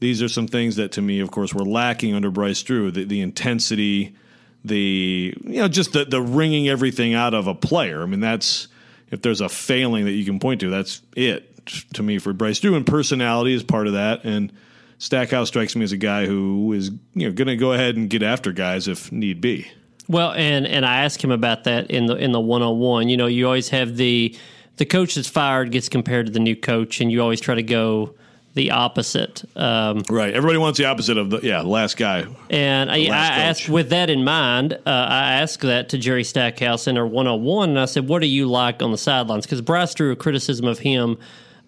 These 0.00 0.22
are 0.22 0.28
some 0.28 0.48
things 0.48 0.76
that, 0.76 0.92
to 0.92 1.02
me, 1.02 1.20
of 1.20 1.30
course, 1.30 1.54
were 1.54 1.64
lacking 1.64 2.14
under 2.14 2.30
Bryce 2.30 2.62
Drew. 2.62 2.90
The, 2.90 3.04
the 3.04 3.20
intensity, 3.20 4.16
the 4.64 5.34
you 5.44 5.60
know, 5.60 5.68
just 5.68 5.92
the 5.92 6.04
the 6.04 6.20
wringing 6.20 6.68
everything 6.68 7.14
out 7.14 7.32
of 7.32 7.46
a 7.46 7.54
player. 7.54 8.02
I 8.02 8.06
mean, 8.06 8.20
that's 8.20 8.66
if 9.12 9.22
there's 9.22 9.40
a 9.40 9.48
failing 9.48 10.04
that 10.06 10.12
you 10.12 10.24
can 10.24 10.40
point 10.40 10.60
to, 10.62 10.70
that's 10.70 11.00
it 11.14 11.66
to 11.94 12.02
me 12.02 12.18
for 12.18 12.32
Bryce 12.32 12.58
Drew. 12.58 12.74
And 12.74 12.84
personality 12.84 13.54
is 13.54 13.62
part 13.62 13.86
of 13.86 13.92
that. 13.92 14.24
And 14.24 14.52
Stackhouse 14.98 15.48
strikes 15.48 15.76
me 15.76 15.84
as 15.84 15.92
a 15.92 15.96
guy 15.96 16.26
who 16.26 16.72
is 16.72 16.90
you 17.14 17.28
know 17.28 17.32
going 17.32 17.48
to 17.48 17.56
go 17.56 17.72
ahead 17.72 17.96
and 17.96 18.10
get 18.10 18.22
after 18.22 18.52
guys 18.52 18.88
if 18.88 19.10
need 19.12 19.40
be. 19.40 19.70
Well, 20.08 20.32
and 20.32 20.66
and 20.66 20.84
I 20.84 21.04
asked 21.04 21.22
him 21.22 21.30
about 21.30 21.64
that 21.64 21.90
in 21.90 22.06
the 22.06 22.16
in 22.16 22.32
the 22.32 22.40
one 22.40 22.62
on 22.62 22.78
one. 22.78 23.08
You 23.08 23.16
know, 23.16 23.26
you 23.26 23.46
always 23.46 23.68
have 23.68 23.96
the 23.96 24.36
the 24.76 24.84
coach 24.86 25.14
that's 25.14 25.28
fired 25.28 25.70
gets 25.70 25.88
compared 25.88 26.26
to 26.26 26.32
the 26.32 26.40
new 26.40 26.56
coach, 26.56 27.00
and 27.00 27.12
you 27.12 27.22
always 27.22 27.40
try 27.40 27.54
to 27.54 27.62
go 27.62 28.14
the 28.54 28.70
opposite. 28.72 29.44
Um, 29.54 30.02
Right. 30.10 30.34
Everybody 30.34 30.58
wants 30.58 30.78
the 30.78 30.86
opposite 30.86 31.16
of 31.18 31.30
the 31.30 31.40
yeah 31.42 31.62
the 31.62 31.68
last 31.68 31.96
guy. 31.96 32.26
and 32.50 32.90
I, 32.90 33.04
I 33.04 33.08
last 33.08 33.32
asked 33.38 33.68
with 33.68 33.90
that 33.90 34.10
in 34.10 34.24
mind, 34.24 34.72
uh, 34.72 34.78
I 34.86 35.34
asked 35.34 35.60
that 35.60 35.90
to 35.90 35.98
Jerry 35.98 36.24
Stackhouse 36.24 36.88
in 36.88 36.98
our 36.98 37.06
one 37.06 37.28
on 37.28 37.44
one, 37.44 37.68
and 37.70 37.78
I 37.78 37.84
said, 37.84 38.08
"What 38.08 38.20
do 38.20 38.26
you 38.26 38.46
like 38.46 38.82
on 38.82 38.90
the 38.90 38.98
sidelines?" 38.98 39.46
Because 39.46 39.60
Bryce 39.60 39.94
Drew 39.94 40.10
a 40.10 40.16
criticism 40.16 40.66
of 40.66 40.80
him 40.80 41.18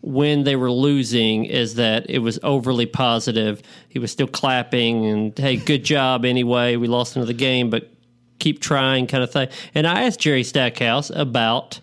when 0.03 0.45
they 0.45 0.57
were 0.57 0.71
losing 0.71 1.45
is 1.45 1.75
that 1.75 2.09
it 2.09 2.21
was 2.21 2.39
overly 2.43 2.87
positive. 2.87 3.63
He 3.89 3.99
was 3.99 4.11
still 4.11 4.27
clapping 4.27 5.05
and 5.07 5.39
hey, 5.39 5.57
good 5.57 5.85
job 5.85 6.25
anyway. 6.25 6.77
We 6.77 6.89
lost 6.89 7.17
another 7.17 7.33
game, 7.33 7.71
but 7.71 7.91
keep 8.39 8.61
trying, 8.61 9.07
kind 9.07 9.23
of 9.23 9.31
thing. 9.31 9.49
And 9.75 9.87
I 9.87 10.05
asked 10.05 10.21
Jerry 10.21 10.45
Stackhouse 10.45 11.11
about, 11.11 11.81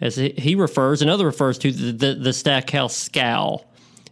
as 0.00 0.16
he 0.16 0.54
refers 0.54 1.02
and 1.02 1.10
other 1.10 1.26
refers 1.26 1.58
to 1.58 1.72
the 1.72 1.92
the, 1.92 2.14
the 2.14 2.32
Stackhouse 2.32 2.96
scowl. 2.96 3.64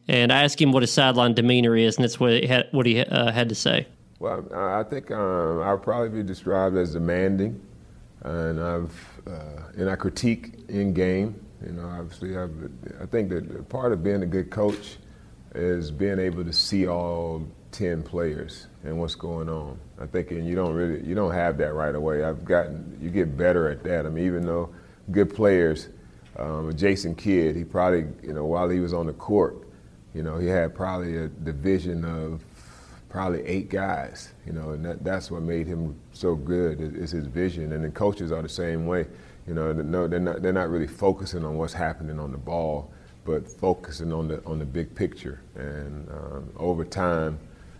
And 0.06 0.30
I 0.32 0.42
asked 0.42 0.60
him 0.60 0.72
what 0.72 0.82
his 0.82 0.92
sideline 0.92 1.32
demeanor 1.32 1.74
is, 1.76 1.96
and 1.96 2.04
that's 2.04 2.20
what 2.20 2.32
he 2.32 2.46
had, 2.46 2.68
what 2.72 2.84
he 2.84 3.00
uh, 3.00 3.32
had 3.32 3.48
to 3.48 3.54
say. 3.54 3.86
Well, 4.18 4.44
I 4.54 4.80
I 4.80 4.84
think 4.84 5.10
um, 5.10 5.62
I'll 5.62 5.78
probably 5.78 6.10
be 6.10 6.22
described 6.22 6.76
as 6.76 6.92
demanding, 6.92 7.60
and 8.22 8.60
I've 8.60 9.20
uh, 9.26 9.62
and 9.78 9.88
I 9.88 9.96
critique 9.96 10.54
in 10.68 10.92
game. 10.92 11.43
You 11.64 11.72
know, 11.72 11.86
obviously, 11.86 12.36
I've, 12.36 12.52
I 13.00 13.06
think 13.06 13.30
that 13.30 13.68
part 13.68 13.92
of 13.92 14.02
being 14.02 14.22
a 14.22 14.26
good 14.26 14.50
coach 14.50 14.96
is 15.54 15.90
being 15.90 16.18
able 16.18 16.44
to 16.44 16.52
see 16.52 16.86
all 16.86 17.46
ten 17.70 18.02
players 18.02 18.66
and 18.82 18.98
what's 18.98 19.14
going 19.14 19.48
on. 19.48 19.78
I 20.00 20.06
think, 20.06 20.30
and 20.30 20.46
you 20.46 20.54
don't 20.54 20.74
really 20.74 21.06
you 21.06 21.14
don't 21.14 21.32
have 21.32 21.58
that 21.58 21.74
right 21.74 21.94
away. 21.94 22.24
I've 22.24 22.44
gotten 22.44 22.98
you 23.00 23.10
get 23.10 23.36
better 23.36 23.68
at 23.68 23.82
that. 23.84 24.06
I 24.06 24.10
mean, 24.10 24.26
even 24.26 24.44
though 24.44 24.74
good 25.10 25.34
players, 25.34 25.88
um, 26.38 26.74
Jason 26.76 27.14
Kidd, 27.14 27.56
he 27.56 27.64
probably 27.64 28.06
you 28.22 28.32
know 28.32 28.44
while 28.44 28.68
he 28.68 28.80
was 28.80 28.92
on 28.92 29.06
the 29.06 29.12
court, 29.12 29.64
you 30.14 30.22
know, 30.22 30.38
he 30.38 30.46
had 30.46 30.74
probably 30.74 31.16
a 31.16 31.28
division 31.28 32.04
of 32.04 32.42
probably 33.14 33.46
eight 33.46 33.70
guys, 33.70 34.32
you 34.44 34.52
know, 34.52 34.70
and 34.70 34.84
that, 34.84 35.04
that's 35.04 35.30
what 35.30 35.40
made 35.40 35.68
him 35.68 35.94
so 36.12 36.34
good 36.34 36.80
is, 36.80 36.94
is 36.94 37.10
his 37.12 37.26
vision. 37.26 37.70
And 37.72 37.84
the 37.84 37.88
coaches 37.88 38.32
are 38.32 38.42
the 38.42 38.48
same 38.48 38.86
way, 38.86 39.06
you 39.46 39.54
know. 39.54 39.72
No, 39.72 40.08
they're 40.08 40.18
not. 40.18 40.42
They're 40.42 40.52
not 40.52 40.68
really 40.68 40.88
focusing 40.88 41.44
on 41.44 41.56
what's 41.56 41.72
happening 41.72 42.18
on 42.18 42.32
the 42.32 42.38
ball, 42.38 42.90
but 43.24 43.46
focusing 43.46 44.12
on 44.12 44.26
the 44.26 44.44
on 44.44 44.58
the 44.58 44.64
big 44.64 44.92
picture. 44.96 45.40
And 45.54 46.10
um, 46.10 46.50
over 46.56 46.84
time, 46.84 47.38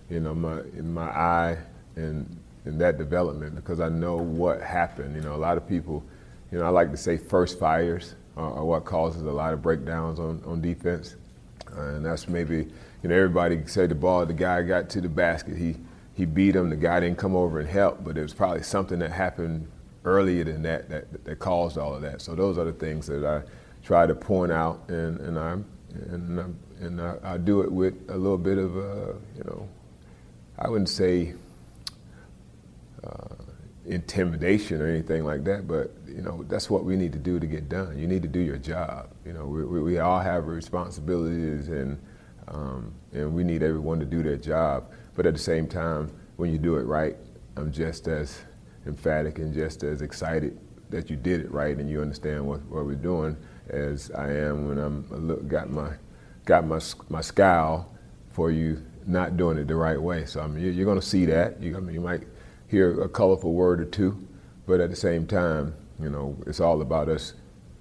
you 0.09 0.21
know, 0.21 0.37
my 0.37 0.61
in 0.79 0.95
my 0.95 1.09
eye 1.09 1.59
and 1.97 2.25
in 2.65 2.79
that 2.79 2.97
development 2.97 3.57
because 3.57 3.81
I 3.81 3.89
know 3.89 4.17
what 4.17 4.63
happened. 4.63 5.17
You 5.17 5.23
know, 5.23 5.35
a 5.35 5.43
lot 5.49 5.57
of 5.57 5.69
people, 5.69 6.05
you 6.53 6.59
know, 6.59 6.65
I 6.65 6.69
like 6.69 6.93
to 6.93 6.97
say 6.97 7.17
first 7.17 7.59
fires 7.59 8.15
are, 8.37 8.53
are 8.53 8.65
what 8.65 8.85
causes 8.85 9.23
a 9.23 9.33
lot 9.33 9.53
of 9.53 9.63
breakdowns 9.63 10.21
on 10.21 10.41
on 10.47 10.61
defense. 10.61 11.17
Uh, 11.77 11.97
and 11.97 12.07
that's 12.07 12.29
maybe, 12.29 12.69
you 13.05 13.11
know, 13.11 13.17
everybody 13.17 13.61
said 13.67 13.91
the 13.91 13.95
ball, 13.95 14.25
the 14.25 14.33
guy 14.33 14.63
got 14.63 14.89
to 14.89 15.01
the 15.03 15.11
basket, 15.11 15.59
he, 15.59 15.77
he 16.15 16.25
beat 16.25 16.57
him, 16.57 16.71
the 16.71 16.77
guy 16.77 17.01
didn't 17.01 17.19
come 17.19 17.37
over 17.37 17.61
and 17.61 17.69
help, 17.69 18.03
but 18.03 18.17
it 18.17 18.23
was 18.23 18.33
probably 18.33 18.63
something 18.63 18.99
that 19.01 19.13
happened 19.13 19.71
earlier 20.07 20.43
than 20.43 20.63
that 20.63 20.89
that, 20.89 21.23
that 21.23 21.39
caused 21.39 21.77
all 21.77 21.95
of 21.95 22.01
that. 22.01 22.23
So 22.23 22.35
those 22.35 22.57
are 22.57 22.65
the 22.65 22.73
things 22.73 23.07
that 23.09 23.23
I 23.23 23.43
try 23.85 24.07
to 24.07 24.15
point 24.15 24.53
out, 24.53 24.89
and, 24.89 25.21
and, 25.21 25.39
I'm, 25.39 25.67
and, 25.93 26.41
I'm, 26.41 26.59
and 26.81 26.99
I, 26.99 27.17
I 27.23 27.37
do 27.37 27.61
it 27.61 27.71
with 27.71 27.93
a 28.09 28.17
little 28.17 28.39
bit 28.39 28.57
of, 28.57 28.75
uh, 28.75 29.13
you 29.37 29.45
know, 29.45 29.69
I 30.59 30.71
wouldn't 30.71 30.89
say 30.89 31.35
uh, 33.07 33.35
intimidation 33.85 34.81
or 34.81 34.87
anything 34.87 35.27
like 35.27 35.45
that, 35.45 35.69
but 35.69 35.91
you 36.07 36.23
know 36.23 36.43
that's 36.49 36.71
what 36.71 36.85
we 36.85 36.97
need 36.97 37.13
to 37.13 37.19
do 37.19 37.39
to 37.39 37.47
get 37.47 37.69
done. 37.69 37.99
You 37.99 38.07
need 38.07 38.23
to 38.23 38.29
do 38.29 38.41
your 38.41 38.57
job. 38.57 39.11
You 39.27 39.35
know, 39.35 39.45
we, 39.45 39.63
we, 39.67 39.83
we 39.83 39.99
all 39.99 40.21
have 40.21 40.47
responsibilities, 40.47 41.69
and 41.69 41.99
um, 42.49 42.93
and 43.13 43.33
we 43.33 43.45
need 43.45 43.63
everyone 43.63 43.99
to 44.01 44.07
do 44.07 44.23
their 44.23 44.37
job. 44.37 44.91
But 45.15 45.27
at 45.27 45.35
the 45.35 45.41
same 45.41 45.67
time, 45.67 46.11
when 46.37 46.51
you 46.53 46.59
do 46.59 46.77
it 46.77 46.83
right, 46.83 47.17
I'm 47.57 47.73
just 47.73 48.09
as 48.09 48.43
emphatic 48.87 49.39
and 49.39 49.55
just 49.55 49.83
as 49.83 50.03
excited 50.03 50.59
that 50.91 51.09
you 51.11 51.17
did 51.17 51.41
it 51.41 51.51
right 51.51 51.77
and 51.77 51.89
you 51.89 52.03
understand 52.03 52.47
what, 52.47 52.61
what 52.67 52.85
we're 52.85 52.95
doing 52.95 53.37
as 53.69 54.11
I 54.11 54.31
am 54.31 54.69
when 54.69 54.79
I'm 54.79 55.07
look, 55.27 55.47
got 55.49 55.71
my 55.71 55.93
got 56.45 56.67
my 56.67 56.81
my 57.09 57.21
scowl 57.21 57.91
for 58.31 58.51
you 58.51 58.83
not 59.07 59.37
doing 59.37 59.59
it 59.59 59.69
the 59.69 59.77
right 59.77 60.01
way. 60.01 60.25
So 60.27 60.41
I 60.41 60.47
mean, 60.47 60.75
you're, 60.75 60.85
going 60.85 61.01
to 61.01 61.07
see 61.07 61.25
that. 61.27 61.63
You, 61.63 61.77
I 61.77 61.81
mean, 61.81 61.95
you 61.95 62.01
might 62.01 62.23
hear 62.69 63.03
a 63.03 63.09
colorful 63.09 63.53
word 63.53 63.81
or 63.81 63.85
two, 63.85 64.27
but 64.67 64.81
at 64.81 64.91
the 64.91 64.97
same 64.97 65.27
time, 65.27 65.75
you 66.01 66.11
know, 66.11 66.37
it's 66.47 66.61
all 66.61 66.81
about 66.81 67.09
us 67.09 67.35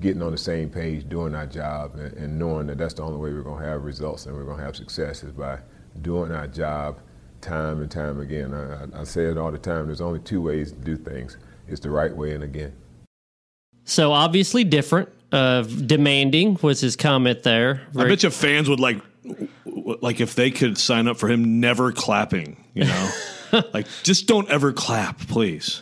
getting 0.04 0.22
on 0.22 0.32
the 0.32 0.38
same 0.38 0.70
page, 0.70 1.08
doing 1.10 1.34
our 1.34 1.48
job, 1.48 1.96
and, 1.96 2.14
and 2.14 2.38
knowing 2.38 2.68
that 2.68 2.78
that's 2.78 2.94
the 2.94 3.02
only 3.02 3.18
way 3.18 3.34
we're 3.34 3.42
going 3.42 3.62
to 3.64 3.68
have 3.68 3.84
results 3.84 4.26
and 4.26 4.36
we're 4.36 4.44
going 4.44 4.58
to 4.58 4.64
have 4.64 4.76
success 4.76 5.24
is 5.24 5.32
by 5.32 5.58
doing 6.02 6.32
our 6.32 6.46
job 6.46 7.00
time 7.42 7.82
and 7.82 7.90
time 7.90 8.20
again. 8.20 8.54
I, 8.54 9.02
I 9.02 9.04
say 9.06 9.26
it 9.26 9.38
all 9.38 9.52
the 9.52 9.58
time. 9.58 9.88
There's 9.88 10.02
only 10.02 10.20
two 10.20 10.42
ways 10.42 10.72
to 10.72 10.78
do 10.78 10.98
things. 10.98 11.38
It's 11.68 11.80
the 11.80 11.90
right 11.90 12.16
way 12.16 12.34
and 12.34 12.44
again. 12.44 12.74
So 13.86 14.12
obviously 14.12 14.64
different. 14.64 15.10
Uh, 15.32 15.64
demanding 15.64 16.60
was 16.62 16.82
his 16.82 16.96
comment 16.96 17.44
there. 17.44 17.82
Very- 17.92 18.06
I 18.06 18.10
bet 18.10 18.24
you 18.24 18.30
fans 18.30 18.70
would 18.70 18.80
like, 18.80 19.02
like 19.66 20.22
if 20.22 20.36
they 20.36 20.52
could 20.52 20.78
sign 20.78 21.08
up 21.08 21.18
for 21.18 21.28
him 21.30 21.60
never 21.60 21.92
clapping. 21.92 22.64
You 22.74 22.86
know, 22.86 23.10
like 23.74 23.88
just 24.04 24.28
don't 24.28 24.50
ever 24.50 24.74
clap, 24.74 25.18
please. 25.20 25.82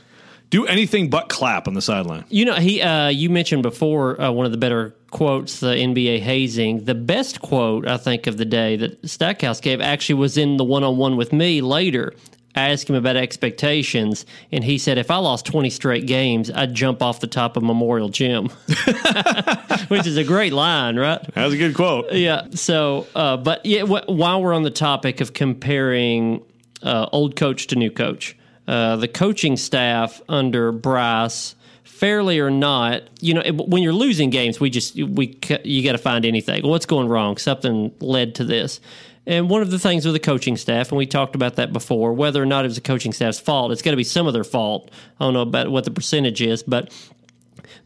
Do 0.51 0.65
anything 0.67 1.09
but 1.09 1.29
clap 1.29 1.67
on 1.67 1.73
the 1.73 1.81
sideline. 1.81 2.25
You 2.29 2.45
know, 2.45 2.55
he. 2.55 2.81
Uh, 2.81 3.07
you 3.07 3.29
mentioned 3.29 3.63
before 3.63 4.21
uh, 4.21 4.31
one 4.31 4.45
of 4.45 4.51
the 4.51 4.57
better 4.57 4.93
quotes, 5.09 5.59
the 5.61 5.67
NBA 5.73 6.19
hazing. 6.19 6.85
The 6.85 6.93
best 6.93 7.41
quote 7.41 7.87
I 7.87 7.97
think 7.97 8.27
of 8.27 8.37
the 8.37 8.45
day 8.45 8.75
that 8.75 9.09
Stackhouse 9.09 9.59
gave 9.59 9.81
actually 9.81 10.15
was 10.15 10.37
in 10.37 10.57
the 10.57 10.63
one-on-one 10.63 11.17
with 11.17 11.33
me 11.33 11.61
later, 11.61 12.13
I 12.55 12.69
asked 12.69 12.89
him 12.89 12.95
about 12.95 13.15
expectations, 13.15 14.25
and 14.51 14.63
he 14.63 14.77
said, 14.77 14.97
if 14.97 15.09
I 15.09 15.17
lost 15.17 15.45
20 15.45 15.69
straight 15.69 16.05
games, 16.05 16.51
I'd 16.51 16.73
jump 16.73 17.01
off 17.01 17.21
the 17.21 17.27
top 17.27 17.55
of 17.55 17.63
Memorial 17.63 18.09
Gym, 18.09 18.49
which 19.87 20.05
is 20.05 20.17
a 20.17 20.23
great 20.23 20.51
line, 20.51 20.97
right? 20.97 21.21
That's 21.33 21.53
a 21.53 21.57
good 21.57 21.75
quote. 21.75 22.11
Yeah. 22.11 22.47
So, 22.51 23.07
uh, 23.15 23.37
but 23.37 23.65
yeah, 23.65 23.81
w- 23.81 24.03
while 24.07 24.41
we're 24.41 24.53
on 24.53 24.63
the 24.63 24.71
topic 24.71 25.21
of 25.21 25.33
comparing 25.33 26.43
uh, 26.83 27.07
old 27.13 27.37
coach 27.37 27.67
to 27.67 27.75
new 27.77 27.91
coach, 27.91 28.35
uh, 28.67 28.95
the 28.97 29.07
coaching 29.07 29.57
staff 29.57 30.21
under 30.29 30.71
Bryce, 30.71 31.55
fairly 31.83 32.39
or 32.39 32.49
not, 32.49 33.03
you 33.19 33.33
know, 33.33 33.43
when 33.53 33.83
you're 33.83 33.93
losing 33.93 34.29
games, 34.29 34.59
we 34.59 34.69
just 34.69 34.95
we 34.95 35.37
you 35.63 35.83
got 35.83 35.91
to 35.91 35.97
find 35.97 36.25
anything. 36.25 36.67
What's 36.67 36.85
going 36.85 37.07
wrong? 37.07 37.37
Something 37.37 37.93
led 37.99 38.35
to 38.35 38.43
this. 38.43 38.79
And 39.27 39.49
one 39.49 39.61
of 39.61 39.69
the 39.69 39.77
things 39.77 40.03
with 40.03 40.15
the 40.15 40.19
coaching 40.19 40.57
staff, 40.57 40.89
and 40.89 40.97
we 40.97 41.05
talked 41.05 41.35
about 41.35 41.57
that 41.57 41.71
before, 41.71 42.13
whether 42.13 42.41
or 42.41 42.45
not 42.47 42.65
it 42.65 42.69
was 42.69 42.75
the 42.75 42.81
coaching 42.81 43.13
staff's 43.13 43.39
fault, 43.39 43.71
it's 43.71 43.83
got 43.83 43.91
to 43.91 43.97
be 43.97 44.03
some 44.03 44.25
of 44.25 44.33
their 44.33 44.43
fault. 44.43 44.89
I 45.19 45.25
don't 45.25 45.33
know 45.33 45.41
about 45.41 45.69
what 45.69 45.83
the 45.83 45.91
percentage 45.91 46.41
is, 46.41 46.63
but 46.63 46.91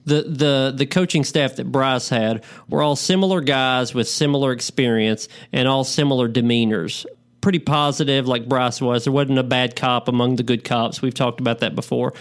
the 0.05 0.22
the 0.22 0.74
the 0.75 0.86
coaching 0.86 1.24
staff 1.24 1.55
that 1.55 1.72
Bryce 1.72 2.10
had 2.10 2.44
were 2.70 2.82
all 2.82 2.96
similar 2.96 3.41
guys 3.41 3.94
with 3.94 4.08
similar 4.08 4.51
experience 4.51 5.27
and 5.51 5.67
all 5.67 5.84
similar 5.84 6.29
demeanors. 6.29 7.05
Pretty 7.46 7.60
positive, 7.60 8.28
like 8.28 8.50
Bryce 8.50 8.82
was. 8.82 9.04
There 9.04 9.14
wasn't 9.14 9.38
a 9.38 9.44
bad 9.44 9.75
cop 9.75 10.08
among 10.08 10.38
the 10.38 10.42
good 10.42 10.64
cops. 10.64 11.00
We've 11.00 11.14
talked 11.14 11.40
about 11.40 11.60
that 11.60 11.75
before. 11.75 12.16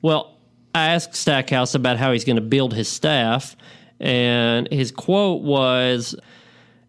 Well, 0.00 0.38
I 0.74 0.94
asked 0.94 1.14
Stackhouse 1.14 1.74
about 1.74 1.98
how 1.98 2.12
he's 2.12 2.24
going 2.24 2.36
to 2.36 2.40
build 2.40 2.72
his 2.72 2.88
staff, 2.88 3.56
and 4.00 4.66
his 4.72 4.90
quote 4.90 5.42
was 5.42 6.16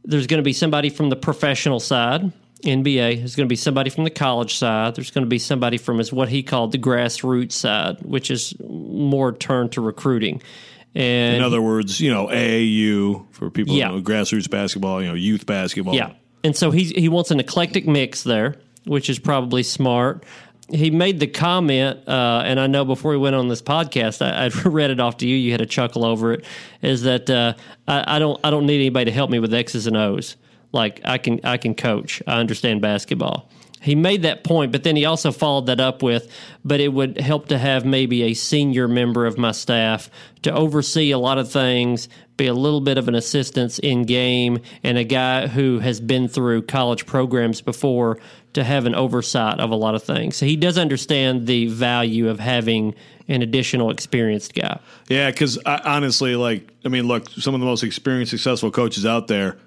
there's 0.06 0.26
going 0.26 0.38
to 0.38 0.42
be 0.42 0.54
somebody 0.54 0.90
from 0.90 1.10
the 1.10 1.18
professional 1.18 1.82
side, 1.82 2.32
NBA. 2.64 3.18
There's 3.18 3.36
going 3.36 3.50
to 3.50 3.52
be 3.52 3.58
somebody 3.58 3.90
from 3.90 4.06
the 4.06 4.10
college 4.10 4.56
side. 4.56 4.96
There's 4.96 5.12
going 5.12 5.26
to 5.26 5.30
be 5.30 5.38
somebody 5.38 5.78
from 5.78 5.98
his 5.98 6.14
what 6.14 6.30
he 6.30 6.44
called 6.44 6.72
the 6.72 6.78
grassroots 6.78 7.52
side, 7.52 7.98
which 8.04 8.32
is 8.32 8.54
more 8.70 9.34
turned 9.34 9.74
to 9.74 9.82
recruiting. 9.82 10.42
And 10.96 11.36
in 11.36 11.44
other 11.44 11.62
words, 11.62 12.00
you 12.00 12.10
know, 12.10 12.28
AAU 12.28 13.26
for 13.32 13.50
people 13.50 13.76
yeah. 13.76 13.90
who 13.90 13.98
know 13.98 14.02
grassroots 14.02 14.50
basketball, 14.50 15.02
you 15.02 15.10
know, 15.10 15.14
youth 15.14 15.46
basketball. 15.46 15.94
Yeah. 15.94 16.14
And 16.44 16.56
so 16.56 16.72
he 16.72 16.86
he 16.86 17.10
wants 17.10 17.32
an 17.32 17.40
eclectic 17.40 17.88
mix 17.88 18.24
there, 18.24 18.56
which 18.86 19.10
is 19.10 19.20
probably 19.20 19.64
smart 19.64 20.24
he 20.74 20.90
made 20.90 21.20
the 21.20 21.28
comment, 21.28 22.08
uh, 22.08 22.44
and 22.46 22.60
I 22.60 22.68
know 22.68 22.86
before 22.86 23.12
we 23.12 23.18
went 23.18 23.36
on 23.36 23.48
this 23.50 23.62
podcast, 23.62 24.26
I, 24.26 24.46
I, 24.46 24.48
read 24.70 24.90
it 24.90 25.00
off 25.00 25.18
to 25.18 25.28
you. 25.28 25.36
You 25.36 25.52
had 25.52 25.62
a 25.62 25.66
chuckle 25.66 26.06
over 26.06 26.34
it. 26.34 26.46
Is 26.82 27.04
that 27.04 27.30
uh, 27.30 27.54
I, 27.88 28.16
I, 28.16 28.20
don't 28.20 28.40
I 28.44 28.50
don't 28.50 28.66
need 28.66 28.80
anybody 28.80 29.06
to 29.06 29.12
help 29.12 29.30
me 29.30 29.40
with 29.40 29.54
X's 29.54 29.88
and 29.88 29.98
O's. 29.98 30.38
Like 30.72 31.02
I 31.04 31.18
can 31.18 31.42
I 31.44 31.58
can 31.58 31.76
coach. 31.76 32.24
I 32.26 32.40
understand 32.40 32.82
basketball. 32.82 33.50
He 33.82 33.96
made 33.96 34.22
that 34.22 34.44
point, 34.44 34.72
but 34.72 34.84
then 34.84 34.96
he 34.96 35.06
also 35.06 35.32
followed 35.32 35.66
that 35.66 35.80
up 35.80 36.04
with, 36.04 36.32
but 36.64 36.80
it 36.80 36.90
would 36.90 37.20
help 37.20 37.48
to 37.48 37.58
have 37.58 37.84
maybe 37.84 38.24
a 38.24 38.36
senior 38.36 38.88
member 38.88 39.26
of 39.26 39.40
my 39.40 39.52
staff 39.52 40.10
to 40.44 40.54
oversee 40.54 41.10
a 41.10 41.18
lot 41.18 41.40
of 41.40 41.52
things, 41.52 42.08
be 42.38 42.46
a 42.46 42.54
little 42.54 42.82
bit 42.82 43.00
of 43.00 43.08
an 43.08 43.16
assistance 43.16 43.80
in 43.80 44.04
game, 44.04 44.60
and 44.84 45.00
a 45.00 45.04
guy 45.04 45.48
who 45.48 45.80
has 45.80 46.00
been 46.00 46.28
through 46.28 46.62
college 46.62 47.08
programs 47.08 47.62
before 47.62 48.20
to 48.54 48.64
have 48.64 48.86
an 48.86 48.94
oversight 48.94 49.60
of 49.60 49.72
a 49.72 49.76
lot 49.76 49.96
of 49.96 50.04
things. 50.04 50.36
So 50.36 50.46
he 50.46 50.56
does 50.56 50.78
understand 50.78 51.48
the 51.48 51.68
value 51.68 52.30
of 52.30 52.40
having 52.40 52.94
an 53.28 53.42
additional 53.42 53.90
experienced 53.90 54.54
guy. 54.54 54.80
Yeah, 55.10 55.32
because 55.32 55.58
uh, 55.66 55.80
honestly, 55.86 56.36
like, 56.36 56.68
I 56.86 56.90
mean, 56.90 57.08
look, 57.08 57.30
some 57.30 57.56
of 57.56 57.60
the 57.60 57.66
most 57.66 57.84
experienced, 57.84 58.30
successful 58.30 58.70
coaches 58.70 59.06
out 59.06 59.28
there, 59.28 59.58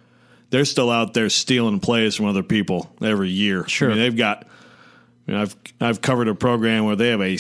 they're 0.54 0.64
still 0.64 0.90
out 0.90 1.14
there 1.14 1.28
stealing 1.28 1.80
plays 1.80 2.14
from 2.14 2.26
other 2.26 2.42
people 2.42 2.90
every 3.02 3.30
year. 3.30 3.66
Sure, 3.68 3.90
I 3.90 3.94
mean, 3.94 4.02
they've 4.02 4.16
got. 4.16 4.46
I 5.26 5.30
mean, 5.30 5.40
I've 5.40 5.56
I've 5.80 6.00
covered 6.00 6.28
a 6.28 6.34
program 6.34 6.84
where 6.84 6.96
they 6.96 7.08
have 7.08 7.20
a 7.20 7.37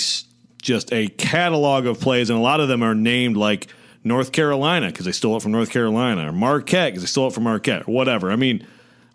just 0.60 0.92
a 0.92 1.08
catalog 1.08 1.86
of 1.86 2.00
plays, 2.00 2.30
and 2.30 2.38
a 2.38 2.42
lot 2.42 2.60
of 2.60 2.68
them 2.68 2.82
are 2.82 2.94
named 2.94 3.36
like 3.36 3.68
North 4.02 4.32
Carolina 4.32 4.88
because 4.88 5.06
they 5.06 5.12
stole 5.12 5.36
it 5.36 5.42
from 5.42 5.52
North 5.52 5.70
Carolina, 5.70 6.28
or 6.28 6.32
Marquette 6.32 6.92
because 6.92 7.02
they 7.02 7.08
stole 7.08 7.28
it 7.28 7.34
from 7.34 7.44
Marquette, 7.44 7.88
or 7.88 7.94
whatever. 7.94 8.30
I 8.30 8.36
mean 8.36 8.66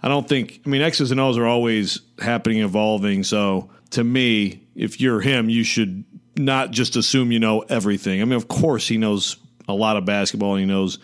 I 0.02 0.08
don't 0.08 0.28
think. 0.28 0.62
I 0.66 0.70
mean, 0.70 0.82
X's 0.82 1.12
and 1.12 1.20
O's 1.20 1.38
are 1.38 1.46
always 1.46 2.00
happening, 2.20 2.60
evolving. 2.60 3.24
So 3.24 3.70
to 3.92 4.04
me, 4.04 4.62
if 4.76 5.02
you're 5.02 5.20
him, 5.20 5.50
you 5.50 5.64
should 5.64 6.06
not 6.38 6.72
just 6.72 6.96
assume 6.96 7.32
you 7.32 7.40
know 7.40 7.62
everything. 7.62 8.22
I 8.22 8.26
mean, 8.26 8.36
of 8.36 8.48
course, 8.48 8.88
he 8.88 8.98
knows 8.98 9.36
a 9.68 9.74
lot 9.74 9.98
of 9.98 10.06
basketball 10.06 10.54
and 10.54 10.62
he 10.62 10.66
knows, 10.66 11.00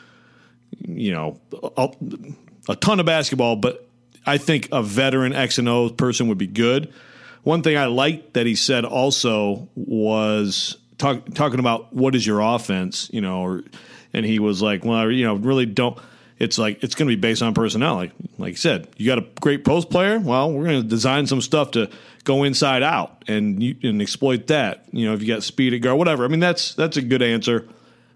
you 0.80 1.12
know, 1.12 1.40
a, 2.68 2.76
ton 2.76 3.00
of 3.00 3.06
basketball. 3.06 3.56
But 3.56 3.88
I 4.26 4.38
think 4.38 4.70
a 4.72 4.82
veteran 4.82 5.34
X 5.34 5.58
and 5.58 5.70
O 5.70 5.90
person 5.90 6.28
would 6.28 6.38
be 6.38 6.48
good. 6.48 6.94
One 7.44 7.62
thing 7.62 7.78
I 7.78 7.86
liked 7.86 8.34
that 8.34 8.46
he 8.46 8.56
said 8.56 8.86
also 8.86 9.70
was 9.76 10.78
talk, 10.98 11.34
talking 11.34 11.60
about 11.60 11.94
what 11.94 12.16
is 12.16 12.26
your 12.26 12.42
offense, 12.42 13.10
you 13.14 13.22
know, 13.22 13.42
or, 13.42 13.64
and 14.14 14.26
he 14.26 14.40
was 14.40 14.62
like, 14.62 14.84
well, 14.84 15.12
you 15.12 15.26
know, 15.26 15.36
really 15.36 15.66
don't 15.66 16.00
it's 16.38 16.58
like 16.58 16.84
it's 16.84 16.96
going 16.96 17.08
to 17.10 17.16
be 17.16 17.20
based 17.20 17.42
on 17.42 17.54
personnel. 17.54 17.96
Like 17.96 18.12
like 18.38 18.52
you 18.52 18.58
said, 18.58 18.88
you 18.98 19.08
got 19.08 19.20
a 19.20 19.26
great 19.40 19.64
post 19.64 19.90
player. 19.90 20.20
Well, 20.20 20.52
we're 20.52 20.66
going 20.66 20.82
to 20.82 20.88
design 20.88 21.28
some 21.28 21.42
stuff 21.42 21.72
to 21.72 21.90
go 22.24 22.44
inside 22.44 22.84
out 22.84 23.24
and 23.28 23.62
you, 23.64 23.76
and 23.84 24.02
exploit 24.02 24.48
that. 24.48 24.86
You 24.92 25.08
know, 25.08 25.14
if 25.14 25.22
you 25.22 25.28
got 25.28 25.44
speed 25.44 25.74
at 25.74 25.82
guard, 25.82 25.98
whatever. 25.98 26.26
I 26.26 26.28
mean, 26.28 26.42
that's 26.42 26.74
that's 26.76 26.98
a 26.98 27.02
good 27.02 27.22
answer. 27.22 27.68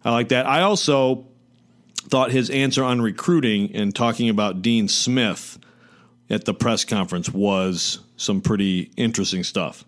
I 0.04 0.12
like 0.12 0.30
that. 0.30 0.46
I 0.46 0.62
also 0.62 1.28
thought 1.96 2.32
his 2.32 2.50
answer 2.50 2.84
on 2.84 3.02
recruiting 3.02 3.76
and 3.76 3.96
talking 3.96 4.30
about 4.30 4.62
Dean 4.62 4.88
Smith 4.88 5.60
at 6.30 6.46
the 6.46 6.54
press 6.54 6.86
conference 6.86 7.30
was 7.30 8.00
some 8.18 8.42
pretty 8.42 8.92
interesting 8.98 9.44
stuff. 9.44 9.86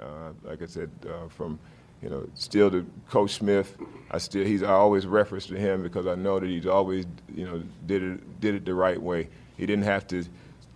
Uh, 0.00 0.32
like 0.42 0.60
I 0.60 0.66
said, 0.66 0.90
uh, 1.08 1.28
from 1.28 1.58
you 2.02 2.10
know, 2.10 2.28
still 2.34 2.70
to 2.70 2.86
Coach 3.08 3.32
Smith, 3.32 3.78
I 4.10 4.18
still 4.18 4.44
he's 4.44 4.62
I 4.62 4.72
always 4.72 5.06
reference 5.06 5.46
to 5.46 5.58
him 5.58 5.82
because 5.82 6.06
I 6.06 6.14
know 6.14 6.38
that 6.38 6.48
he's 6.48 6.66
always 6.66 7.06
you 7.34 7.46
know 7.46 7.62
did 7.86 8.02
it 8.02 8.40
did 8.40 8.54
it 8.54 8.64
the 8.64 8.74
right 8.74 9.00
way. 9.00 9.28
He 9.56 9.64
didn't 9.64 9.84
have 9.84 10.06
to 10.08 10.22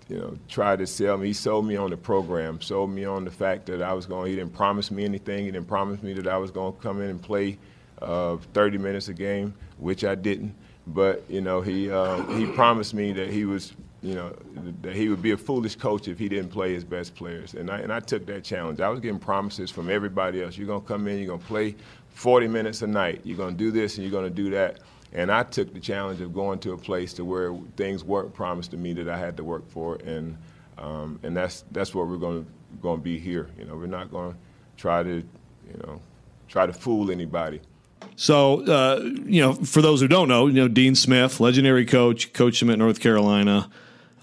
you 0.08 0.16
know 0.16 0.38
try 0.49 0.76
to 0.76 0.87
sell 0.87 1.18
me. 1.18 1.26
He 1.28 1.32
sold 1.35 1.66
me 1.66 1.76
on 1.76 1.90
the 1.90 1.97
program, 1.99 2.62
sold 2.62 2.90
me 2.90 3.04
on 3.04 3.25
the 3.25 3.30
fact 3.30 3.66
that 3.66 3.82
I 3.82 3.92
was 3.92 4.06
going. 4.06 4.30
He 4.30 4.37
didn't 4.37 4.54
promise 4.54 4.90
me 4.90 5.04
anything. 5.04 5.44
He 5.44 5.50
didn't 5.50 5.68
promise 5.68 6.02
me 6.02 6.14
that 6.14 6.26
I 6.26 6.38
was 6.38 6.50
going 6.50 6.75
to 6.75 6.80
come 6.80 7.02
in 7.02 7.11
and 7.11 7.20
play 7.20 7.58
uh, 8.00 8.38
30 8.54 8.78
minutes 8.78 9.08
a 9.08 9.14
game, 9.14 9.52
which 9.76 10.04
I 10.04 10.14
didn't. 10.14 10.54
But 10.88 11.25
you 11.28 11.40
know 11.40 11.61
he 11.61 11.90
uh, 11.90 12.23
he 12.37 12.47
promised 12.47 12.95
me 12.95 13.12
that 13.12 13.30
he 13.30 13.45
was 13.45 13.75
you 14.02 14.14
know, 14.14 14.33
that 14.83 14.95
he 14.95 15.09
would 15.09 15.23
be 15.23 15.33
a 15.33 15.37
foolish 15.37 15.75
coach 15.75 16.07
if 16.07 16.18
he 16.18 16.28
didn't 16.28 16.50
play 16.50 16.73
his 16.73 16.85
best 16.85 17.14
players. 17.14 17.54
And 17.54 17.71
I, 17.71 17.78
and 17.78 17.92
I 17.92 18.00
took 18.00 18.26
that 18.26 18.45
challenge. 18.45 18.80
I 18.80 18.88
was 18.88 19.00
getting 19.00 19.18
promises 19.18 19.71
from 19.71 19.90
everybody 19.90 20.42
else. 20.42 20.57
You're 20.57 20.68
to 20.80 20.87
come 20.87 21.09
in, 21.09 21.18
you're 21.18 21.37
to 21.37 21.45
play 21.45 21.75
40 22.11 22.47
minutes 22.49 22.83
a 22.83 22.87
night. 22.87 23.21
You're 23.25 23.50
to 23.50 23.57
do 23.57 23.71
this 23.71 23.99
and 23.99 24.09
you're 24.09 24.23
to 24.23 24.30
do 24.30 24.50
that. 24.50 24.80
And 25.12 25.33
I 25.33 25.42
took 25.42 25.73
the 25.73 25.80
challenge 25.80 26.21
of 26.21 26.33
going 26.33 26.59
to 26.61 26.73
a 26.73 26.78
place 26.78 27.12
to 27.14 27.25
where 27.25 27.57
things 27.76 28.04
weren't 28.04 28.33
promised 28.35 28.71
to 28.73 28.76
me 28.76 28.92
that 28.92 29.09
I 29.09 29.18
had 29.18 29.37
to 29.38 29.45
work 29.45 29.68
for. 29.68 29.97
And, 29.97 30.37
um, 30.76 31.18
and 31.23 31.37
that's, 31.37 31.64
that's 31.73 31.95
what 31.95 32.07
we're 32.07 32.18
going 32.18 32.45
to, 32.45 32.50
going 32.80 32.99
to 32.99 33.02
be 33.02 33.18
here. 33.18 33.49
You 33.59 33.64
know, 33.64 33.75
we're 33.75 33.87
not 33.87 34.11
going 34.11 34.33
to 34.33 34.38
try 34.76 35.02
to, 35.02 35.11
you 35.16 35.80
know, 35.85 36.00
try 36.47 36.66
to 36.66 36.73
fool 36.73 37.11
anybody. 37.11 37.61
So, 38.16 38.64
uh, 38.66 39.00
you 39.26 39.40
know, 39.40 39.52
for 39.54 39.80
those 39.80 40.00
who 40.00 40.08
don't 40.08 40.28
know, 40.28 40.46
you 40.48 40.54
know, 40.54 40.68
Dean 40.68 40.94
Smith, 40.94 41.38
legendary 41.40 41.86
coach, 41.86 42.32
coached 42.32 42.60
him 42.60 42.70
at 42.70 42.78
North 42.78 42.98
Carolina 43.00 43.70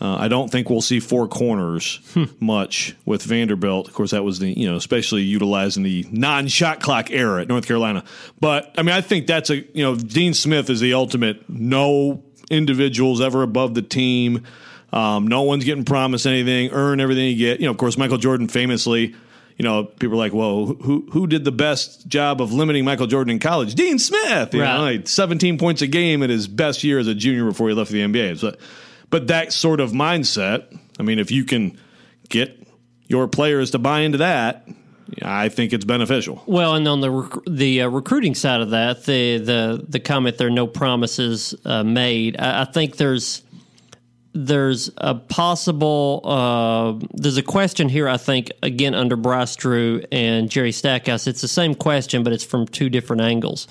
Uh, 0.01 0.17
I 0.19 0.27
don't 0.27 0.51
think 0.51 0.69
we'll 0.69 0.81
see 0.81 0.99
four 0.99 1.27
corners 1.27 2.01
much 2.41 2.95
with 3.05 3.23
Vanderbilt. 3.23 3.87
Of 3.87 3.93
course, 3.93 4.11
that 4.11 4.23
was 4.23 4.39
the 4.39 4.49
you 4.49 4.69
know 4.69 4.75
especially 4.75 5.21
utilizing 5.21 5.83
the 5.83 6.05
non-shot 6.11 6.81
clock 6.81 7.11
era 7.11 7.41
at 7.41 7.47
North 7.47 7.65
Carolina. 7.65 8.03
But 8.41 8.73
I 8.77 8.81
mean, 8.83 8.93
I 8.93 8.99
think 9.01 9.25
that's 9.25 9.49
a 9.49 9.55
you 9.55 9.83
know 9.83 9.95
Dean 9.95 10.33
Smith 10.33 10.69
is 10.69 10.81
the 10.81 10.93
ultimate. 10.93 11.49
No 11.49 12.23
individuals 12.51 13.21
ever 13.21 13.41
above 13.41 13.73
the 13.73 13.81
team. 13.81 14.43
Um, 14.91 15.27
no 15.27 15.43
one's 15.43 15.63
getting 15.63 15.85
promised 15.85 16.25
anything. 16.27 16.71
Earn 16.71 16.99
everything 16.99 17.29
you 17.29 17.37
get. 17.37 17.59
You 17.61 17.67
know, 17.67 17.71
of 17.71 17.77
course, 17.77 17.97
Michael 17.97 18.17
Jordan 18.17 18.49
famously. 18.49 19.15
You 19.57 19.63
know, 19.63 19.85
people 19.85 20.15
are 20.15 20.17
like, 20.17 20.33
"Well, 20.33 20.65
who 20.65 21.07
who 21.11 21.27
did 21.27 21.45
the 21.45 21.51
best 21.51 22.07
job 22.07 22.41
of 22.41 22.51
limiting 22.51 22.83
Michael 22.83 23.07
Jordan 23.07 23.31
in 23.31 23.39
college?" 23.39 23.73
Dean 23.75 23.97
Smith. 23.99 24.53
You 24.53 24.61
Right. 24.61 24.75
know, 24.75 24.81
like 24.97 25.07
17 25.07 25.57
points 25.57 25.81
a 25.81 25.87
game 25.87 26.21
in 26.23 26.29
his 26.29 26.47
best 26.47 26.83
year 26.83 26.99
as 26.99 27.07
a 27.07 27.15
junior 27.15 27.45
before 27.45 27.69
he 27.69 27.75
left 27.75 27.89
the 27.91 28.01
NBA. 28.01 28.35
So, 28.37 28.55
but 29.09 29.27
that 29.27 29.53
sort 29.53 29.79
of 29.79 29.91
mindset, 29.91 30.65
I 30.99 31.03
mean, 31.03 31.19
if 31.19 31.31
you 31.31 31.45
can 31.45 31.77
get 32.27 32.61
your 33.07 33.27
players 33.29 33.71
to 33.71 33.79
buy 33.79 34.01
into 34.01 34.17
that, 34.17 34.67
I 35.21 35.47
think 35.47 35.71
it's 35.71 35.85
beneficial. 35.85 36.43
Well, 36.47 36.73
and 36.75 36.85
on 36.87 36.99
the 36.99 37.11
rec- 37.11 37.45
the 37.47 37.83
uh, 37.83 37.87
recruiting 37.89 38.35
side 38.35 38.59
of 38.59 38.71
that, 38.71 39.05
the 39.05 39.37
the 39.37 39.85
the 39.87 39.99
comment 40.01 40.37
there, 40.37 40.49
no 40.49 40.67
promises 40.67 41.55
uh, 41.63 41.83
made. 41.83 42.35
I, 42.39 42.63
I 42.63 42.65
think 42.65 42.97
there's 42.97 43.41
there's 44.35 44.91
a 44.97 45.15
possible 45.15 46.21
uh, 46.25 47.05
there's 47.13 47.37
a 47.37 47.43
question 47.43 47.87
here. 47.87 48.09
I 48.09 48.17
think 48.17 48.51
again 48.61 48.93
under 48.93 49.15
Bryce 49.15 49.55
Drew 49.55 50.03
and 50.11 50.49
Jerry 50.49 50.73
Stackhouse, 50.73 51.25
it's 51.25 51.41
the 51.41 51.47
same 51.47 51.73
question, 51.73 52.21
but 52.21 52.33
it's 52.33 52.43
from 52.43 52.67
two 52.67 52.89
different 52.89 53.21
angles. 53.21 53.67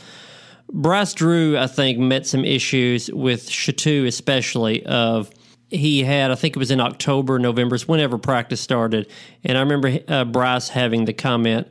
Bryce 0.72 1.12
Drew, 1.12 1.58
I 1.58 1.66
think, 1.66 1.98
met 1.98 2.26
some 2.26 2.44
issues 2.44 3.10
with 3.12 3.48
Shittu, 3.48 4.06
especially 4.06 4.84
of 4.86 5.30
he 5.68 6.02
had, 6.02 6.30
I 6.30 6.34
think 6.34 6.56
it 6.56 6.58
was 6.58 6.70
in 6.70 6.80
October, 6.80 7.38
November, 7.38 7.76
whenever 7.86 8.16
practice 8.16 8.60
started, 8.60 9.10
and 9.44 9.58
I 9.58 9.60
remember 9.60 9.98
uh, 10.08 10.24
Bryce 10.24 10.70
having 10.70 11.04
the 11.04 11.12
comment, 11.12 11.68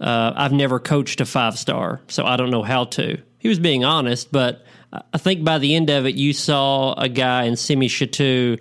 uh, 0.00 0.32
"I've 0.34 0.52
never 0.52 0.80
coached 0.80 1.20
a 1.20 1.26
five 1.26 1.56
star, 1.56 2.00
so 2.08 2.26
I 2.26 2.36
don't 2.36 2.50
know 2.50 2.64
how 2.64 2.86
to." 2.86 3.18
He 3.38 3.48
was 3.48 3.60
being 3.60 3.84
honest, 3.84 4.32
but 4.32 4.64
I- 4.92 5.18
think 5.18 5.44
by 5.44 5.58
the 5.58 5.74
end 5.74 5.90
of 5.90 6.06
it, 6.06 6.14
you 6.14 6.32
saw 6.32 6.92
a 6.94 7.08
guy 7.08 7.44
in 7.44 7.56
Simi 7.56 7.88
Shittu 7.88 8.60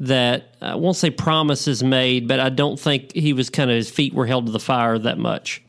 that 0.00 0.56
I 0.60 0.74
won't 0.74 0.96
say 0.96 1.10
promises 1.10 1.82
made, 1.84 2.26
but 2.26 2.40
I 2.40 2.48
don't 2.48 2.78
think 2.80 3.12
he 3.14 3.32
was 3.32 3.50
kind 3.50 3.70
of 3.70 3.76
his 3.76 3.88
feet 3.90 4.12
were 4.12 4.26
held 4.26 4.46
to 4.46 4.52
the 4.52 4.58
fire 4.60 4.98
that 4.98 5.18
much. 5.18 5.62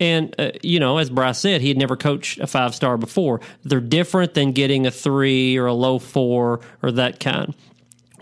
And 0.00 0.34
uh, 0.38 0.50
you 0.62 0.78
know, 0.80 0.98
as 0.98 1.10
Bryce 1.10 1.38
said, 1.38 1.60
he 1.60 1.68
had 1.68 1.76
never 1.78 1.96
coached 1.96 2.38
a 2.40 2.46
five 2.46 2.74
star 2.74 2.96
before. 2.96 3.40
They're 3.64 3.80
different 3.80 4.34
than 4.34 4.52
getting 4.52 4.86
a 4.86 4.90
three 4.90 5.56
or 5.56 5.66
a 5.66 5.72
low 5.74 5.98
four 5.98 6.60
or 6.82 6.92
that 6.92 7.20
kind. 7.20 7.54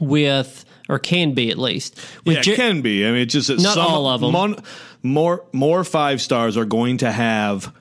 With 0.00 0.64
or 0.88 0.98
can 0.98 1.32
be 1.32 1.50
at 1.50 1.58
least. 1.58 1.96
With 2.24 2.34
Yeah, 2.34 2.40
it 2.40 2.44
Jer- 2.44 2.56
can 2.56 2.82
be. 2.82 3.06
I 3.06 3.12
mean, 3.12 3.20
it's 3.22 3.32
just 3.32 3.48
that 3.48 3.60
Not 3.60 3.74
some, 3.74 3.86
all 3.86 4.06
of 4.06 4.22
'em. 4.22 4.32
mon- 4.32 4.56
more 5.02 5.44
more 5.52 5.84
five 5.84 6.20
stars 6.20 6.56
are 6.56 6.64
going 6.64 6.98
to 6.98 7.10
have 7.12 7.72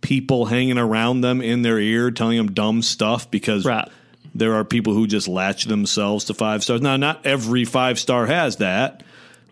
people 0.00 0.46
hanging 0.46 0.78
around 0.78 1.20
them 1.20 1.40
in 1.40 1.62
their 1.62 1.78
ear, 1.78 2.10
telling 2.10 2.36
them 2.36 2.52
dumb 2.52 2.82
stuff 2.82 3.30
because 3.30 3.64
Right. 3.64 3.88
there 4.34 4.54
are 4.54 4.64
people 4.64 4.94
who 4.94 5.06
just 5.06 5.28
latch 5.28 5.64
themselves 5.64 6.24
to 6.26 6.34
five 6.34 6.62
stars. 6.62 6.80
Now, 6.80 6.96
not 6.96 7.20
every 7.24 7.64
five 7.64 7.98
star 7.98 8.26
has 8.26 8.56
that, 8.56 9.02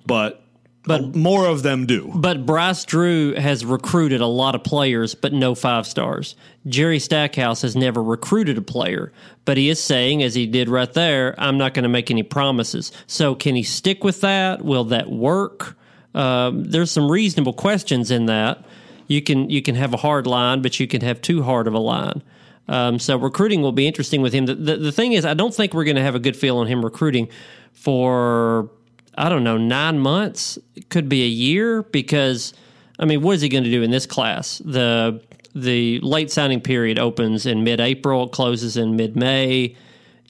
but 0.07 0.43
But- 0.87 1.14
more 1.14 1.47
of 1.47 1.62
them 1.62 1.85
do. 1.85 2.11
But 2.14 2.47
Bryce 2.47 2.85
Drew 2.85 3.35
has 3.35 3.62
recruited 3.62 4.23
a 4.23 4.26
lot 4.26 4.55
of 4.55 4.64
players, 4.64 5.14
but 5.14 5.35
no 5.35 5.55
five 5.55 5.87
stars. 5.87 6.35
Jerry 6.67 6.99
Stackhouse 6.99 7.61
has 7.61 7.76
never 7.76 8.02
recruited 8.02 8.57
a 8.57 8.62
player, 8.62 9.12
but 9.45 9.59
he 9.59 9.69
is 9.69 9.83
saying, 9.83 10.23
as 10.23 10.35
he 10.35 10.47
did 10.47 10.71
right 10.71 10.90
there, 10.95 11.35
I'm 11.37 11.59
not 11.59 11.75
going 11.75 11.83
to 11.83 11.90
make 11.90 12.11
any 12.11 12.23
promises. 12.23 12.90
So, 13.07 13.35
can 13.35 13.55
he 13.55 13.62
stick 13.64 14.02
with 14.02 14.23
that? 14.23 14.64
Will 14.64 14.85
that 14.85 15.11
work? 15.11 15.76
Um, 16.14 16.64
there's 16.64 16.90
some 16.90 17.11
reasonable 17.11 17.52
questions 17.52 18.11
in 18.11 18.25
that. 18.26 18.64
You 19.08 19.23
can 19.23 19.50
you 19.50 19.62
can 19.62 19.75
have 19.75 19.92
a 19.92 19.97
hard 19.97 20.26
line, 20.26 20.62
but 20.62 20.78
you 20.78 20.86
can 20.86 21.00
have 21.00 21.21
too 21.21 21.42
hard 21.42 21.66
of 21.66 21.75
a 21.75 21.78
line. 21.78 22.23
Um, 22.68 22.99
so 22.99 23.16
recruiting 23.16 23.62
will 23.62 23.73
be 23.73 23.86
interesting 23.86 24.21
with 24.21 24.34
him. 24.34 24.44
The, 24.44 24.54
the, 24.54 24.76
the 24.76 24.92
thing 24.92 25.14
is, 25.14 25.25
I 25.25 25.32
don't 25.32 25.54
think 25.54 25.73
we're 25.73 25.84
going 25.84 25.97
to 25.97 26.02
have 26.02 26.14
a 26.14 26.21
good 26.21 26.36
feel 26.36 26.58
on 26.58 26.66
him 26.66 26.84
recruiting 26.84 27.28
for 27.73 28.71
I 29.16 29.28
don't 29.28 29.42
know 29.42 29.56
nine 29.56 29.99
months. 29.99 30.58
Could 30.90 31.08
be 31.08 31.25
a 31.25 31.28
year 31.28 31.82
because 31.82 32.52
I 32.99 33.06
mean, 33.06 33.23
what 33.23 33.36
is 33.36 33.40
he 33.40 33.49
going 33.49 33.64
to 33.64 33.71
do 33.71 33.82
in 33.82 33.90
this 33.90 34.06
class? 34.06 34.58
The 34.58 35.23
the 35.54 35.99
late 36.00 36.30
signing 36.30 36.60
period 36.60 36.99
opens 36.99 37.47
in 37.47 37.64
mid 37.64 37.80
April, 37.80 38.28
closes 38.28 38.76
in 38.76 38.97
mid 38.97 39.16
May. 39.16 39.75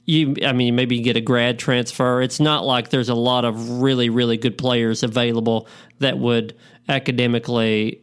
You, 0.05 0.35
I 0.43 0.53
mean, 0.53 0.75
maybe 0.75 0.95
you 0.95 1.03
get 1.03 1.17
a 1.17 1.21
grad 1.21 1.59
transfer. 1.59 2.21
It's 2.23 2.39
not 2.39 2.65
like 2.65 2.89
there's 2.89 3.09
a 3.09 3.15
lot 3.15 3.45
of 3.45 3.81
really, 3.81 4.09
really 4.09 4.37
good 4.37 4.57
players 4.57 5.03
available 5.03 5.67
that 5.99 6.17
would 6.17 6.55
academically 6.87 8.01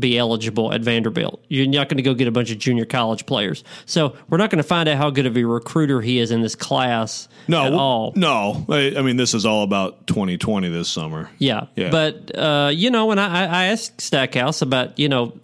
be 0.00 0.18
eligible 0.18 0.72
at 0.72 0.80
Vanderbilt. 0.80 1.44
You're 1.48 1.66
not 1.68 1.88
going 1.88 1.98
to 1.98 2.02
go 2.02 2.14
get 2.14 2.26
a 2.26 2.32
bunch 2.32 2.50
of 2.50 2.58
junior 2.58 2.84
college 2.84 3.24
players. 3.26 3.62
So 3.84 4.16
we're 4.28 4.38
not 4.38 4.50
going 4.50 4.62
to 4.62 4.66
find 4.68 4.88
out 4.88 4.96
how 4.96 5.10
good 5.10 5.26
of 5.26 5.36
a 5.36 5.44
recruiter 5.44 6.00
he 6.00 6.18
is 6.18 6.30
in 6.32 6.40
this 6.42 6.54
class 6.56 7.28
No, 7.46 7.64
at 7.64 7.72
all. 7.72 8.12
no. 8.16 8.66
I, 8.68 8.94
I 8.98 9.02
mean, 9.02 9.16
this 9.16 9.32
is 9.34 9.46
all 9.46 9.62
about 9.62 10.06
2020 10.08 10.68
this 10.70 10.88
summer. 10.88 11.30
Yeah. 11.38 11.66
Yeah. 11.76 11.90
But, 11.90 12.36
uh, 12.36 12.70
you 12.74 12.90
know, 12.90 13.06
when 13.06 13.18
I, 13.20 13.44
I 13.46 13.64
asked 13.66 14.00
Stackhouse 14.00 14.60
about, 14.62 14.98
you 14.98 15.08
know, 15.08 15.38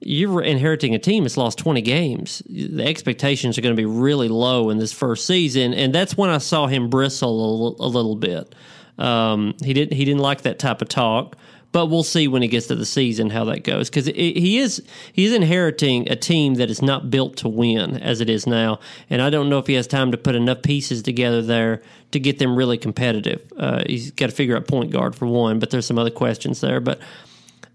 you're 0.00 0.42
inheriting 0.42 0.94
a 0.94 0.98
team 0.98 1.22
that's 1.22 1.36
lost 1.36 1.58
20 1.58 1.80
games. 1.80 2.42
The 2.50 2.84
expectations 2.84 3.56
are 3.56 3.60
going 3.62 3.74
to 3.76 3.80
be 3.80 3.86
really 3.86 4.28
low 4.28 4.68
in 4.70 4.78
this 4.78 4.92
first 4.92 5.26
season. 5.26 5.72
And 5.74 5.94
that's 5.94 6.16
when 6.16 6.28
I 6.28 6.38
saw 6.38 6.66
him 6.66 6.90
bristle 6.90 7.30
a, 7.30 7.50
little- 7.70 7.88
little 7.88 8.16
bit. 8.16 8.54
Um, 8.98 9.54
he 9.64 9.72
didn't 9.72 9.96
he 9.96 10.04
didn't 10.04 10.20
like 10.20 10.42
that 10.42 10.58
type 10.58 10.82
of 10.82 10.88
talk, 10.88 11.36
but 11.72 11.86
we'll 11.86 12.02
see 12.02 12.28
when 12.28 12.42
he 12.42 12.48
gets 12.48 12.66
to 12.66 12.74
the 12.74 12.86
season 12.86 13.30
how 13.30 13.44
that 13.44 13.64
goes 13.64 13.88
because 13.90 14.06
he 14.06 14.58
is 14.58 14.82
he's 15.12 15.32
inheriting 15.32 16.08
a 16.10 16.16
team 16.16 16.54
that 16.54 16.70
is 16.70 16.82
not 16.82 17.10
built 17.10 17.36
to 17.38 17.48
win 17.48 17.96
as 17.96 18.20
it 18.20 18.30
is 18.30 18.46
now, 18.46 18.78
and 19.10 19.20
I 19.20 19.30
don't 19.30 19.48
know 19.48 19.58
if 19.58 19.66
he 19.66 19.74
has 19.74 19.86
time 19.86 20.12
to 20.12 20.18
put 20.18 20.34
enough 20.34 20.62
pieces 20.62 21.02
together 21.02 21.42
there 21.42 21.82
to 22.12 22.20
get 22.20 22.38
them 22.38 22.54
really 22.54 22.78
competitive. 22.78 23.42
Uh, 23.56 23.82
he's 23.86 24.10
got 24.10 24.26
to 24.26 24.32
figure 24.32 24.56
out 24.56 24.68
point 24.68 24.90
guard 24.90 25.16
for 25.16 25.26
one, 25.26 25.58
but 25.58 25.70
there's 25.70 25.86
some 25.86 25.98
other 25.98 26.10
questions 26.10 26.60
there, 26.60 26.80
but 26.80 27.00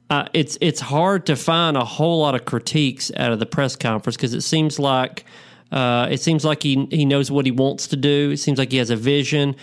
uh, 0.10 0.28
it's 0.34 0.58
it's 0.62 0.80
hard 0.80 1.26
to 1.26 1.36
find 1.36 1.76
a 1.76 1.84
whole 1.84 2.22
lot 2.22 2.36
of 2.36 2.46
critiques 2.46 3.12
out 3.18 3.32
of 3.32 3.40
the 3.40 3.46
press 3.46 3.76
conference 3.76 4.16
because 4.16 4.34
it 4.34 4.42
seems 4.42 4.80
like 4.80 5.26
uh, 5.72 6.08
it 6.10 6.22
seems 6.22 6.46
like 6.46 6.64
he 6.64 6.88
he 6.92 7.04
knows 7.04 7.30
what 7.30 7.46
he 7.46 7.52
wants 7.52 7.88
to 7.88 7.98
do. 7.98 8.32
It 8.32 8.38
seems 8.38 8.58
like 8.58 8.72
he 8.72 8.78
has 8.78 8.90
a 8.90 8.96
vision. 8.96 9.56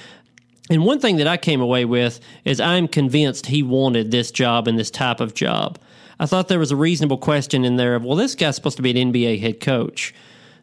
And 0.71 0.85
one 0.85 0.99
thing 0.99 1.17
that 1.17 1.27
I 1.27 1.37
came 1.37 1.61
away 1.61 1.85
with 1.85 2.21
is 2.45 2.59
I'm 2.59 2.89
convinced 2.89 3.47
he 3.47 3.63
wanted 3.63 4.11
this 4.11 4.31
job 4.31 4.67
and 4.67 4.79
this 4.79 4.91
type 4.91 5.21
of 5.21 5.35
job. 5.35 5.79
I 6.19 6.27
thought 6.27 6.49
there 6.49 6.59
was 6.59 6.71
a 6.71 6.77
reasonable 6.77 7.19
question 7.19 7.65
in 7.65 7.77
there 7.77 7.95
of, 7.95 8.05
well, 8.05 8.17
this 8.17 8.35
guy's 8.35 8.57
supposed 8.57 8.77
to 8.77 8.83
be 8.83 8.91
an 8.91 9.13
NBA 9.13 9.41
head 9.41 9.61
coach. 9.61 10.15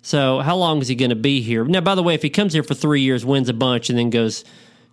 So 0.01 0.39
how 0.39 0.55
long 0.55 0.81
is 0.81 0.87
he 0.87 0.95
going 0.95 1.09
to 1.09 1.15
be 1.15 1.41
here? 1.41 1.63
Now, 1.65 1.81
by 1.81 1.95
the 1.95 2.03
way, 2.03 2.15
if 2.15 2.23
he 2.23 2.29
comes 2.29 2.53
here 2.53 2.63
for 2.63 2.73
three 2.73 3.01
years, 3.01 3.25
wins 3.25 3.49
a 3.49 3.53
bunch, 3.53 3.89
and 3.89 3.99
then 3.99 4.09
goes 4.09 4.43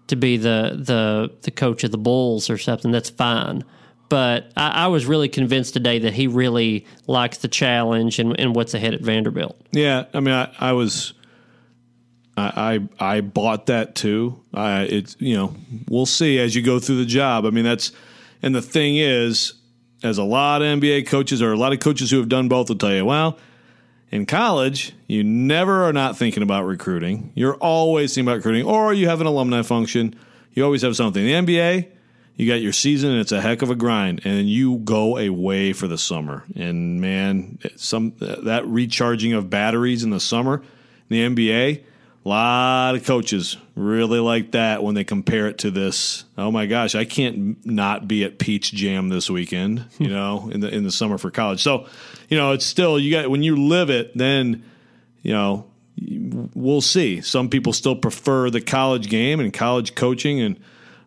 to 0.08 0.16
be 0.16 0.36
the 0.36 0.78
the 0.78 1.30
the 1.42 1.50
coach 1.50 1.84
of 1.84 1.90
the 1.90 1.98
Bulls 1.98 2.50
or 2.50 2.58
something, 2.58 2.90
that's 2.90 3.08
fine. 3.08 3.64
But 4.08 4.52
I, 4.56 4.70
I 4.70 4.86
was 4.88 5.06
really 5.06 5.28
convinced 5.28 5.74
today 5.74 5.98
that 6.00 6.14
he 6.14 6.26
really 6.26 6.86
likes 7.06 7.38
the 7.38 7.48
challenge 7.48 8.18
and, 8.18 8.38
and 8.38 8.54
what's 8.54 8.74
ahead 8.74 8.94
at 8.94 9.00
Vanderbilt. 9.00 9.60
Yeah, 9.70 10.04
I 10.14 10.20
mean, 10.20 10.34
I, 10.34 10.50
I 10.58 10.72
was, 10.72 11.12
I, 12.38 12.78
I, 13.00 13.16
I 13.16 13.20
bought 13.20 13.66
that 13.66 13.94
too. 13.94 14.40
I, 14.54 14.82
it's 14.82 15.16
you 15.18 15.36
know, 15.36 15.54
we'll 15.88 16.06
see 16.06 16.38
as 16.38 16.54
you 16.54 16.62
go 16.62 16.78
through 16.78 16.98
the 16.98 17.06
job. 17.06 17.44
I 17.44 17.50
mean, 17.50 17.64
that's, 17.64 17.92
and 18.42 18.54
the 18.54 18.62
thing 18.62 18.96
is, 18.96 19.54
as 20.02 20.18
a 20.18 20.22
lot 20.22 20.62
of 20.62 20.80
NBA 20.80 21.08
coaches 21.08 21.42
or 21.42 21.52
a 21.52 21.56
lot 21.56 21.72
of 21.72 21.80
coaches 21.80 22.10
who 22.10 22.18
have 22.18 22.28
done 22.28 22.48
both 22.48 22.68
will 22.68 22.76
tell 22.76 22.94
you, 22.94 23.04
well, 23.04 23.38
in 24.10 24.26
college, 24.26 24.92
you 25.06 25.24
never 25.24 25.84
are 25.84 25.92
not 25.92 26.16
thinking 26.16 26.42
about 26.42 26.64
recruiting. 26.64 27.32
You're 27.34 27.56
always 27.56 28.14
thinking 28.14 28.28
about 28.28 28.36
recruiting, 28.36 28.64
or 28.64 28.94
you 28.94 29.08
have 29.08 29.20
an 29.20 29.26
alumni 29.26 29.62
function. 29.62 30.14
You 30.52 30.64
always 30.64 30.82
have 30.82 30.96
something. 30.96 31.26
In 31.26 31.44
the 31.44 31.52
NBA, 31.52 31.88
you 32.36 32.48
got 32.48 32.60
your 32.60 32.72
season, 32.72 33.10
and 33.10 33.20
it's 33.20 33.32
a 33.32 33.40
heck 33.40 33.62
of 33.62 33.70
a 33.70 33.74
grind, 33.74 34.22
and 34.24 34.48
you 34.48 34.78
go 34.78 35.18
away 35.18 35.72
for 35.72 35.88
the 35.88 35.98
summer. 35.98 36.44
And 36.54 37.00
man, 37.00 37.58
some 37.76 38.14
that 38.20 38.64
recharging 38.66 39.32
of 39.32 39.50
batteries 39.50 40.04
in 40.04 40.10
the 40.10 40.20
summer, 40.20 40.62
in 41.10 41.34
the 41.34 41.50
NBA, 41.50 41.82
a 42.28 42.36
lot 42.36 42.94
of 42.94 43.06
coaches 43.06 43.56
really 43.74 44.18
like 44.18 44.50
that 44.50 44.82
when 44.82 44.94
they 44.94 45.02
compare 45.02 45.48
it 45.48 45.58
to 45.58 45.70
this. 45.70 46.24
Oh 46.36 46.50
my 46.50 46.66
gosh, 46.66 46.94
I 46.94 47.06
can't 47.06 47.64
not 47.64 48.06
be 48.06 48.22
at 48.22 48.38
Peach 48.38 48.70
Jam 48.70 49.08
this 49.08 49.30
weekend, 49.30 49.86
you 49.98 50.08
know, 50.08 50.50
in 50.52 50.60
the 50.60 50.68
in 50.68 50.84
the 50.84 50.90
summer 50.90 51.16
for 51.16 51.30
college. 51.30 51.62
So, 51.62 51.86
you 52.28 52.36
know, 52.36 52.52
it's 52.52 52.66
still 52.66 52.98
you 52.98 53.10
got 53.10 53.30
when 53.30 53.42
you 53.42 53.56
live 53.56 53.88
it, 53.88 54.14
then 54.14 54.62
you 55.22 55.32
know 55.32 55.70
we'll 56.54 56.82
see. 56.82 57.22
Some 57.22 57.48
people 57.48 57.72
still 57.72 57.96
prefer 57.96 58.50
the 58.50 58.60
college 58.60 59.08
game 59.08 59.40
and 59.40 59.50
college 59.50 59.94
coaching, 59.94 60.38
and 60.38 60.56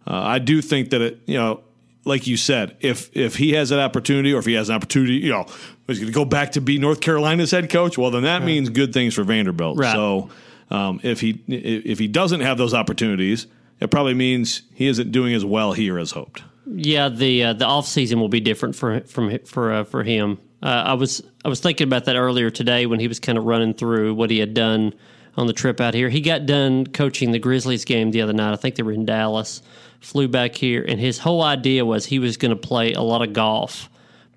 uh, 0.07 0.15
I 0.15 0.39
do 0.39 0.59
think 0.59 0.89
that 0.89 1.01
it, 1.01 1.19
you 1.27 1.37
know, 1.37 1.61
like 2.03 2.25
you 2.25 2.35
said, 2.35 2.77
if 2.79 3.15
if 3.15 3.35
he 3.35 3.53
has 3.53 3.69
an 3.69 3.77
opportunity, 3.77 4.33
or 4.33 4.39
if 4.39 4.45
he 4.47 4.53
has 4.53 4.69
an 4.69 4.75
opportunity, 4.75 5.17
you 5.17 5.29
know, 5.29 5.45
he's 5.85 5.99
going 5.99 6.11
to 6.11 6.15
go 6.15 6.25
back 6.25 6.53
to 6.53 6.61
be 6.61 6.79
North 6.79 6.99
Carolina's 6.99 7.51
head 7.51 7.69
coach. 7.69 7.95
Well, 7.95 8.09
then 8.09 8.23
that 8.23 8.41
means 8.41 8.69
good 8.69 8.91
things 8.91 9.13
for 9.13 9.23
Vanderbilt. 9.23 9.77
Right. 9.77 9.93
So. 9.93 10.31
Um, 10.71 11.01
if 11.03 11.19
he 11.19 11.43
if 11.47 11.99
he 11.99 12.07
doesn't 12.07 12.39
have 12.39 12.57
those 12.57 12.73
opportunities, 12.73 13.45
it 13.79 13.91
probably 13.91 14.13
means 14.13 14.61
he 14.73 14.87
isn't 14.87 15.11
doing 15.11 15.33
as 15.33 15.43
well 15.43 15.73
here 15.73 15.99
as 15.99 16.11
hoped. 16.11 16.43
Yeah, 16.65 17.09
the 17.09 17.43
uh, 17.43 17.53
the 17.53 17.65
off 17.65 17.85
season 17.85 18.19
will 18.19 18.29
be 18.29 18.39
different 18.39 18.75
for 18.75 19.01
from 19.01 19.37
for 19.39 19.73
uh, 19.73 19.83
for 19.83 20.03
him. 20.03 20.39
Uh, 20.63 20.83
I 20.87 20.93
was 20.93 21.21
I 21.43 21.49
was 21.49 21.59
thinking 21.59 21.85
about 21.85 22.05
that 22.05 22.15
earlier 22.15 22.49
today 22.49 22.85
when 22.85 22.99
he 22.99 23.09
was 23.09 23.19
kind 23.19 23.37
of 23.37 23.43
running 23.43 23.73
through 23.73 24.13
what 24.13 24.29
he 24.29 24.39
had 24.39 24.53
done 24.53 24.93
on 25.35 25.47
the 25.47 25.53
trip 25.53 25.81
out 25.81 25.93
here. 25.93 26.09
He 26.09 26.21
got 26.21 26.45
done 26.45 26.87
coaching 26.87 27.31
the 27.31 27.39
Grizzlies 27.39 27.83
game 27.83 28.11
the 28.11 28.21
other 28.21 28.33
night. 28.33 28.53
I 28.53 28.55
think 28.55 28.75
they 28.75 28.83
were 28.83 28.91
in 28.91 29.05
Dallas. 29.05 29.61
Flew 29.99 30.27
back 30.27 30.55
here, 30.55 30.83
and 30.87 30.99
his 30.99 31.19
whole 31.19 31.43
idea 31.43 31.85
was 31.85 32.05
he 32.05 32.17
was 32.17 32.37
going 32.37 32.49
to 32.49 32.55
play 32.55 32.93
a 32.93 33.01
lot 33.01 33.21
of 33.21 33.33
golf 33.33 33.89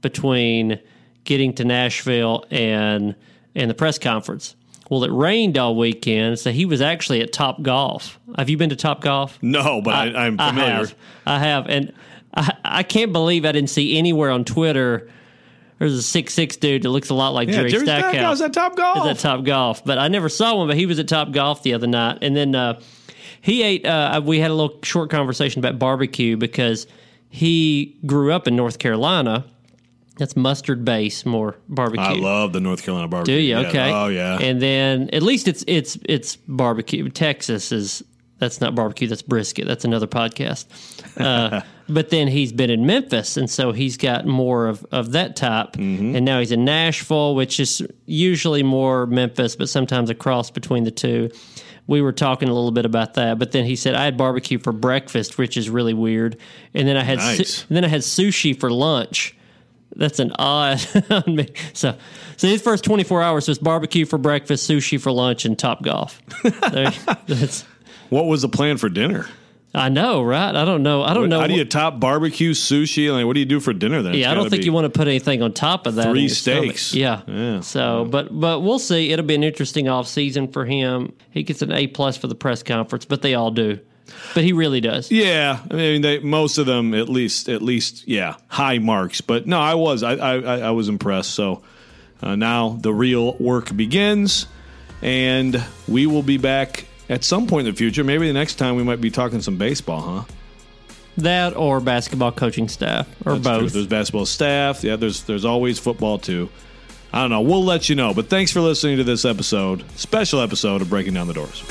between 0.02 0.78
getting 1.24 1.54
to 1.54 1.64
Nashville 1.64 2.44
and 2.50 3.14
and 3.54 3.70
the 3.70 3.74
press 3.74 3.98
conference. 3.98 4.56
Well, 4.90 5.02
it 5.04 5.10
rained 5.10 5.56
all 5.56 5.76
weekend, 5.76 6.38
so 6.38 6.50
he 6.52 6.66
was 6.66 6.80
actually 6.80 7.22
at 7.22 7.32
Top 7.32 7.62
Golf. 7.62 8.18
Have 8.36 8.50
you 8.50 8.56
been 8.56 8.70
to 8.70 8.76
Top 8.76 9.00
Golf? 9.00 9.38
No, 9.40 9.80
but 9.80 9.94
I, 9.94 10.26
am 10.26 10.36
familiar. 10.36 10.64
I 10.72 10.76
have, 10.76 10.94
I 11.26 11.38
have, 11.38 11.66
and 11.68 11.92
I, 12.34 12.56
I 12.64 12.82
can't 12.82 13.12
believe 13.12 13.44
I 13.46 13.52
didn't 13.52 13.70
see 13.70 13.96
anywhere 13.96 14.30
on 14.30 14.44
Twitter. 14.44 15.10
There's 15.78 15.94
a 15.94 16.02
six 16.02 16.34
six 16.34 16.56
dude 16.56 16.82
that 16.82 16.90
looks 16.90 17.10
a 17.10 17.14
lot 17.14 17.30
like 17.30 17.48
Yeah, 17.48 17.54
Jerry, 17.56 17.70
Jerry 17.70 17.84
Stackhouse. 17.84 18.12
Stackhouse 18.12 18.40
at 18.42 18.52
Top 18.52 18.76
Golf. 18.76 19.06
Is 19.06 19.10
at 19.10 19.18
Top 19.18 19.44
Golf, 19.44 19.84
but 19.84 19.98
I 19.98 20.08
never 20.08 20.28
saw 20.28 20.56
one. 20.56 20.68
But 20.68 20.76
he 20.76 20.86
was 20.86 20.98
at 20.98 21.08
Top 21.08 21.32
Golf 21.32 21.62
the 21.62 21.74
other 21.74 21.86
night, 21.86 22.18
and 22.22 22.36
then 22.36 22.54
uh, 22.54 22.80
he 23.40 23.62
ate. 23.62 23.86
Uh, 23.86 24.20
we 24.24 24.38
had 24.38 24.50
a 24.50 24.54
little 24.54 24.78
short 24.82 25.10
conversation 25.10 25.58
about 25.58 25.78
barbecue 25.78 26.36
because 26.36 26.86
he 27.28 27.98
grew 28.06 28.32
up 28.32 28.46
in 28.46 28.54
North 28.54 28.78
Carolina. 28.78 29.44
That's 30.16 30.36
mustard 30.36 30.84
base, 30.84 31.26
more 31.26 31.56
barbecue. 31.68 32.04
I 32.04 32.12
love 32.12 32.52
the 32.52 32.60
North 32.60 32.84
Carolina 32.84 33.08
barbecue. 33.08 33.34
Do 33.36 33.40
you? 33.42 33.60
Yeah. 33.60 33.68
Okay. 33.68 33.92
Oh 33.92 34.06
yeah. 34.08 34.38
And 34.40 34.62
then 34.62 35.10
at 35.12 35.22
least 35.22 35.48
it's 35.48 35.64
it's 35.66 35.98
it's 36.04 36.36
barbecue. 36.36 37.08
Texas 37.08 37.72
is 37.72 38.02
that's 38.38 38.60
not 38.60 38.74
barbecue. 38.74 39.08
That's 39.08 39.22
brisket. 39.22 39.66
That's 39.66 39.84
another 39.84 40.06
podcast. 40.06 40.66
Uh, 41.20 41.62
but 41.88 42.10
then 42.10 42.28
he's 42.28 42.52
been 42.52 42.70
in 42.70 42.86
Memphis, 42.86 43.36
and 43.36 43.50
so 43.50 43.72
he's 43.72 43.96
got 43.96 44.24
more 44.26 44.68
of 44.68 44.86
of 44.92 45.12
that 45.12 45.34
type. 45.34 45.72
Mm-hmm. 45.72 46.16
And 46.16 46.24
now 46.24 46.38
he's 46.38 46.52
in 46.52 46.64
Nashville, 46.64 47.34
which 47.34 47.58
is 47.58 47.82
usually 48.06 48.62
more 48.62 49.06
Memphis, 49.06 49.56
but 49.56 49.68
sometimes 49.68 50.10
a 50.10 50.14
cross 50.14 50.50
between 50.50 50.84
the 50.84 50.90
two. 50.92 51.30
We 51.86 52.00
were 52.00 52.12
talking 52.12 52.48
a 52.48 52.54
little 52.54 52.70
bit 52.70 52.86
about 52.86 53.14
that, 53.14 53.38
but 53.38 53.52
then 53.52 53.64
he 53.66 53.76
said 53.76 53.94
I 53.94 54.04
had 54.04 54.16
barbecue 54.16 54.58
for 54.58 54.72
breakfast, 54.72 55.36
which 55.38 55.56
is 55.56 55.68
really 55.68 55.92
weird, 55.92 56.38
and 56.72 56.88
then 56.88 56.96
I 56.96 57.02
had 57.02 57.20
su- 57.20 57.38
Nice. 57.38 57.66
and 57.68 57.76
then 57.76 57.84
I 57.84 57.88
had 57.88 58.00
sushi 58.00 58.58
for 58.58 58.70
lunch. 58.70 59.36
That's 59.96 60.18
an 60.18 60.32
odd 60.38 60.80
on 61.10 61.36
me. 61.36 61.48
So, 61.72 61.96
so 62.36 62.48
his 62.48 62.62
first 62.62 62.84
24 62.84 63.22
hours 63.22 63.48
was 63.48 63.58
barbecue 63.58 64.04
for 64.06 64.18
breakfast, 64.18 64.68
sushi 64.68 65.00
for 65.00 65.12
lunch, 65.12 65.44
and 65.44 65.58
top 65.58 65.82
golf. 65.82 66.20
There- 66.42 66.90
what 68.10 68.26
was 68.26 68.42
the 68.42 68.48
plan 68.48 68.76
for 68.78 68.88
dinner? 68.88 69.26
I 69.76 69.88
know, 69.88 70.22
right? 70.22 70.54
I 70.54 70.64
don't 70.64 70.84
know. 70.84 71.02
I 71.02 71.14
don't 71.14 71.28
know. 71.28 71.40
How 71.40 71.48
do 71.48 71.54
you 71.54 71.64
top 71.64 71.98
barbecue 71.98 72.52
sushi? 72.52 73.12
Like, 73.12 73.26
what 73.26 73.32
do 73.34 73.40
you 73.40 73.46
do 73.46 73.58
for 73.58 73.72
dinner 73.72 74.02
then? 74.02 74.14
Yeah, 74.14 74.30
I 74.30 74.34
don't 74.34 74.48
think 74.48 74.64
you 74.64 74.72
want 74.72 74.84
to 74.84 74.96
put 74.96 75.08
anything 75.08 75.42
on 75.42 75.52
top 75.52 75.88
of 75.88 75.96
that. 75.96 76.10
Three 76.12 76.28
steaks. 76.28 76.94
Yeah. 76.94 77.22
Yeah. 77.26 77.58
So, 77.60 78.04
but 78.04 78.28
but 78.38 78.60
we'll 78.60 78.78
see. 78.78 79.10
It'll 79.10 79.26
be 79.26 79.34
an 79.34 79.42
interesting 79.42 79.88
off 79.88 80.06
season 80.06 80.46
for 80.46 80.64
him. 80.64 81.12
He 81.32 81.42
gets 81.42 81.60
an 81.60 81.72
A 81.72 81.88
plus 81.88 82.16
for 82.16 82.28
the 82.28 82.36
press 82.36 82.62
conference, 82.62 83.04
but 83.04 83.22
they 83.22 83.34
all 83.34 83.50
do. 83.50 83.80
But 84.34 84.44
he 84.44 84.52
really 84.52 84.80
does. 84.80 85.10
Yeah, 85.10 85.60
I 85.70 85.74
mean, 85.74 86.02
they, 86.02 86.18
most 86.18 86.58
of 86.58 86.66
them 86.66 86.94
at 86.94 87.08
least, 87.08 87.48
at 87.48 87.62
least, 87.62 88.06
yeah, 88.06 88.36
high 88.48 88.78
marks. 88.78 89.20
But 89.20 89.46
no, 89.46 89.58
I 89.58 89.74
was, 89.74 90.02
I, 90.02 90.14
I, 90.14 90.58
I 90.58 90.70
was 90.70 90.88
impressed. 90.88 91.30
So 91.30 91.62
uh, 92.22 92.36
now 92.36 92.78
the 92.80 92.92
real 92.92 93.34
work 93.34 93.74
begins, 93.76 94.46
and 95.02 95.62
we 95.88 96.06
will 96.06 96.22
be 96.22 96.36
back 96.36 96.86
at 97.08 97.24
some 97.24 97.46
point 97.46 97.66
in 97.66 97.72
the 97.74 97.78
future. 97.78 98.04
Maybe 98.04 98.26
the 98.26 98.32
next 98.32 98.54
time 98.54 98.76
we 98.76 98.82
might 98.82 99.00
be 99.00 99.10
talking 99.10 99.40
some 99.40 99.56
baseball, 99.56 100.00
huh? 100.00 100.24
That 101.18 101.54
or 101.56 101.80
basketball 101.80 102.32
coaching 102.32 102.68
staff 102.68 103.06
or 103.24 103.38
That's 103.38 103.46
true. 103.46 103.60
both. 103.60 103.72
There's 103.72 103.86
basketball 103.86 104.26
staff. 104.26 104.82
Yeah, 104.82 104.96
there's 104.96 105.22
there's 105.22 105.44
always 105.44 105.78
football 105.78 106.18
too. 106.18 106.50
I 107.12 107.20
don't 107.20 107.30
know. 107.30 107.42
We'll 107.42 107.64
let 107.64 107.88
you 107.88 107.94
know. 107.94 108.12
But 108.12 108.28
thanks 108.28 108.50
for 108.50 108.60
listening 108.60 108.96
to 108.96 109.04
this 109.04 109.24
episode, 109.24 109.84
special 109.96 110.40
episode 110.40 110.82
of 110.82 110.90
Breaking 110.90 111.14
Down 111.14 111.28
the 111.28 111.34
Doors. 111.34 111.62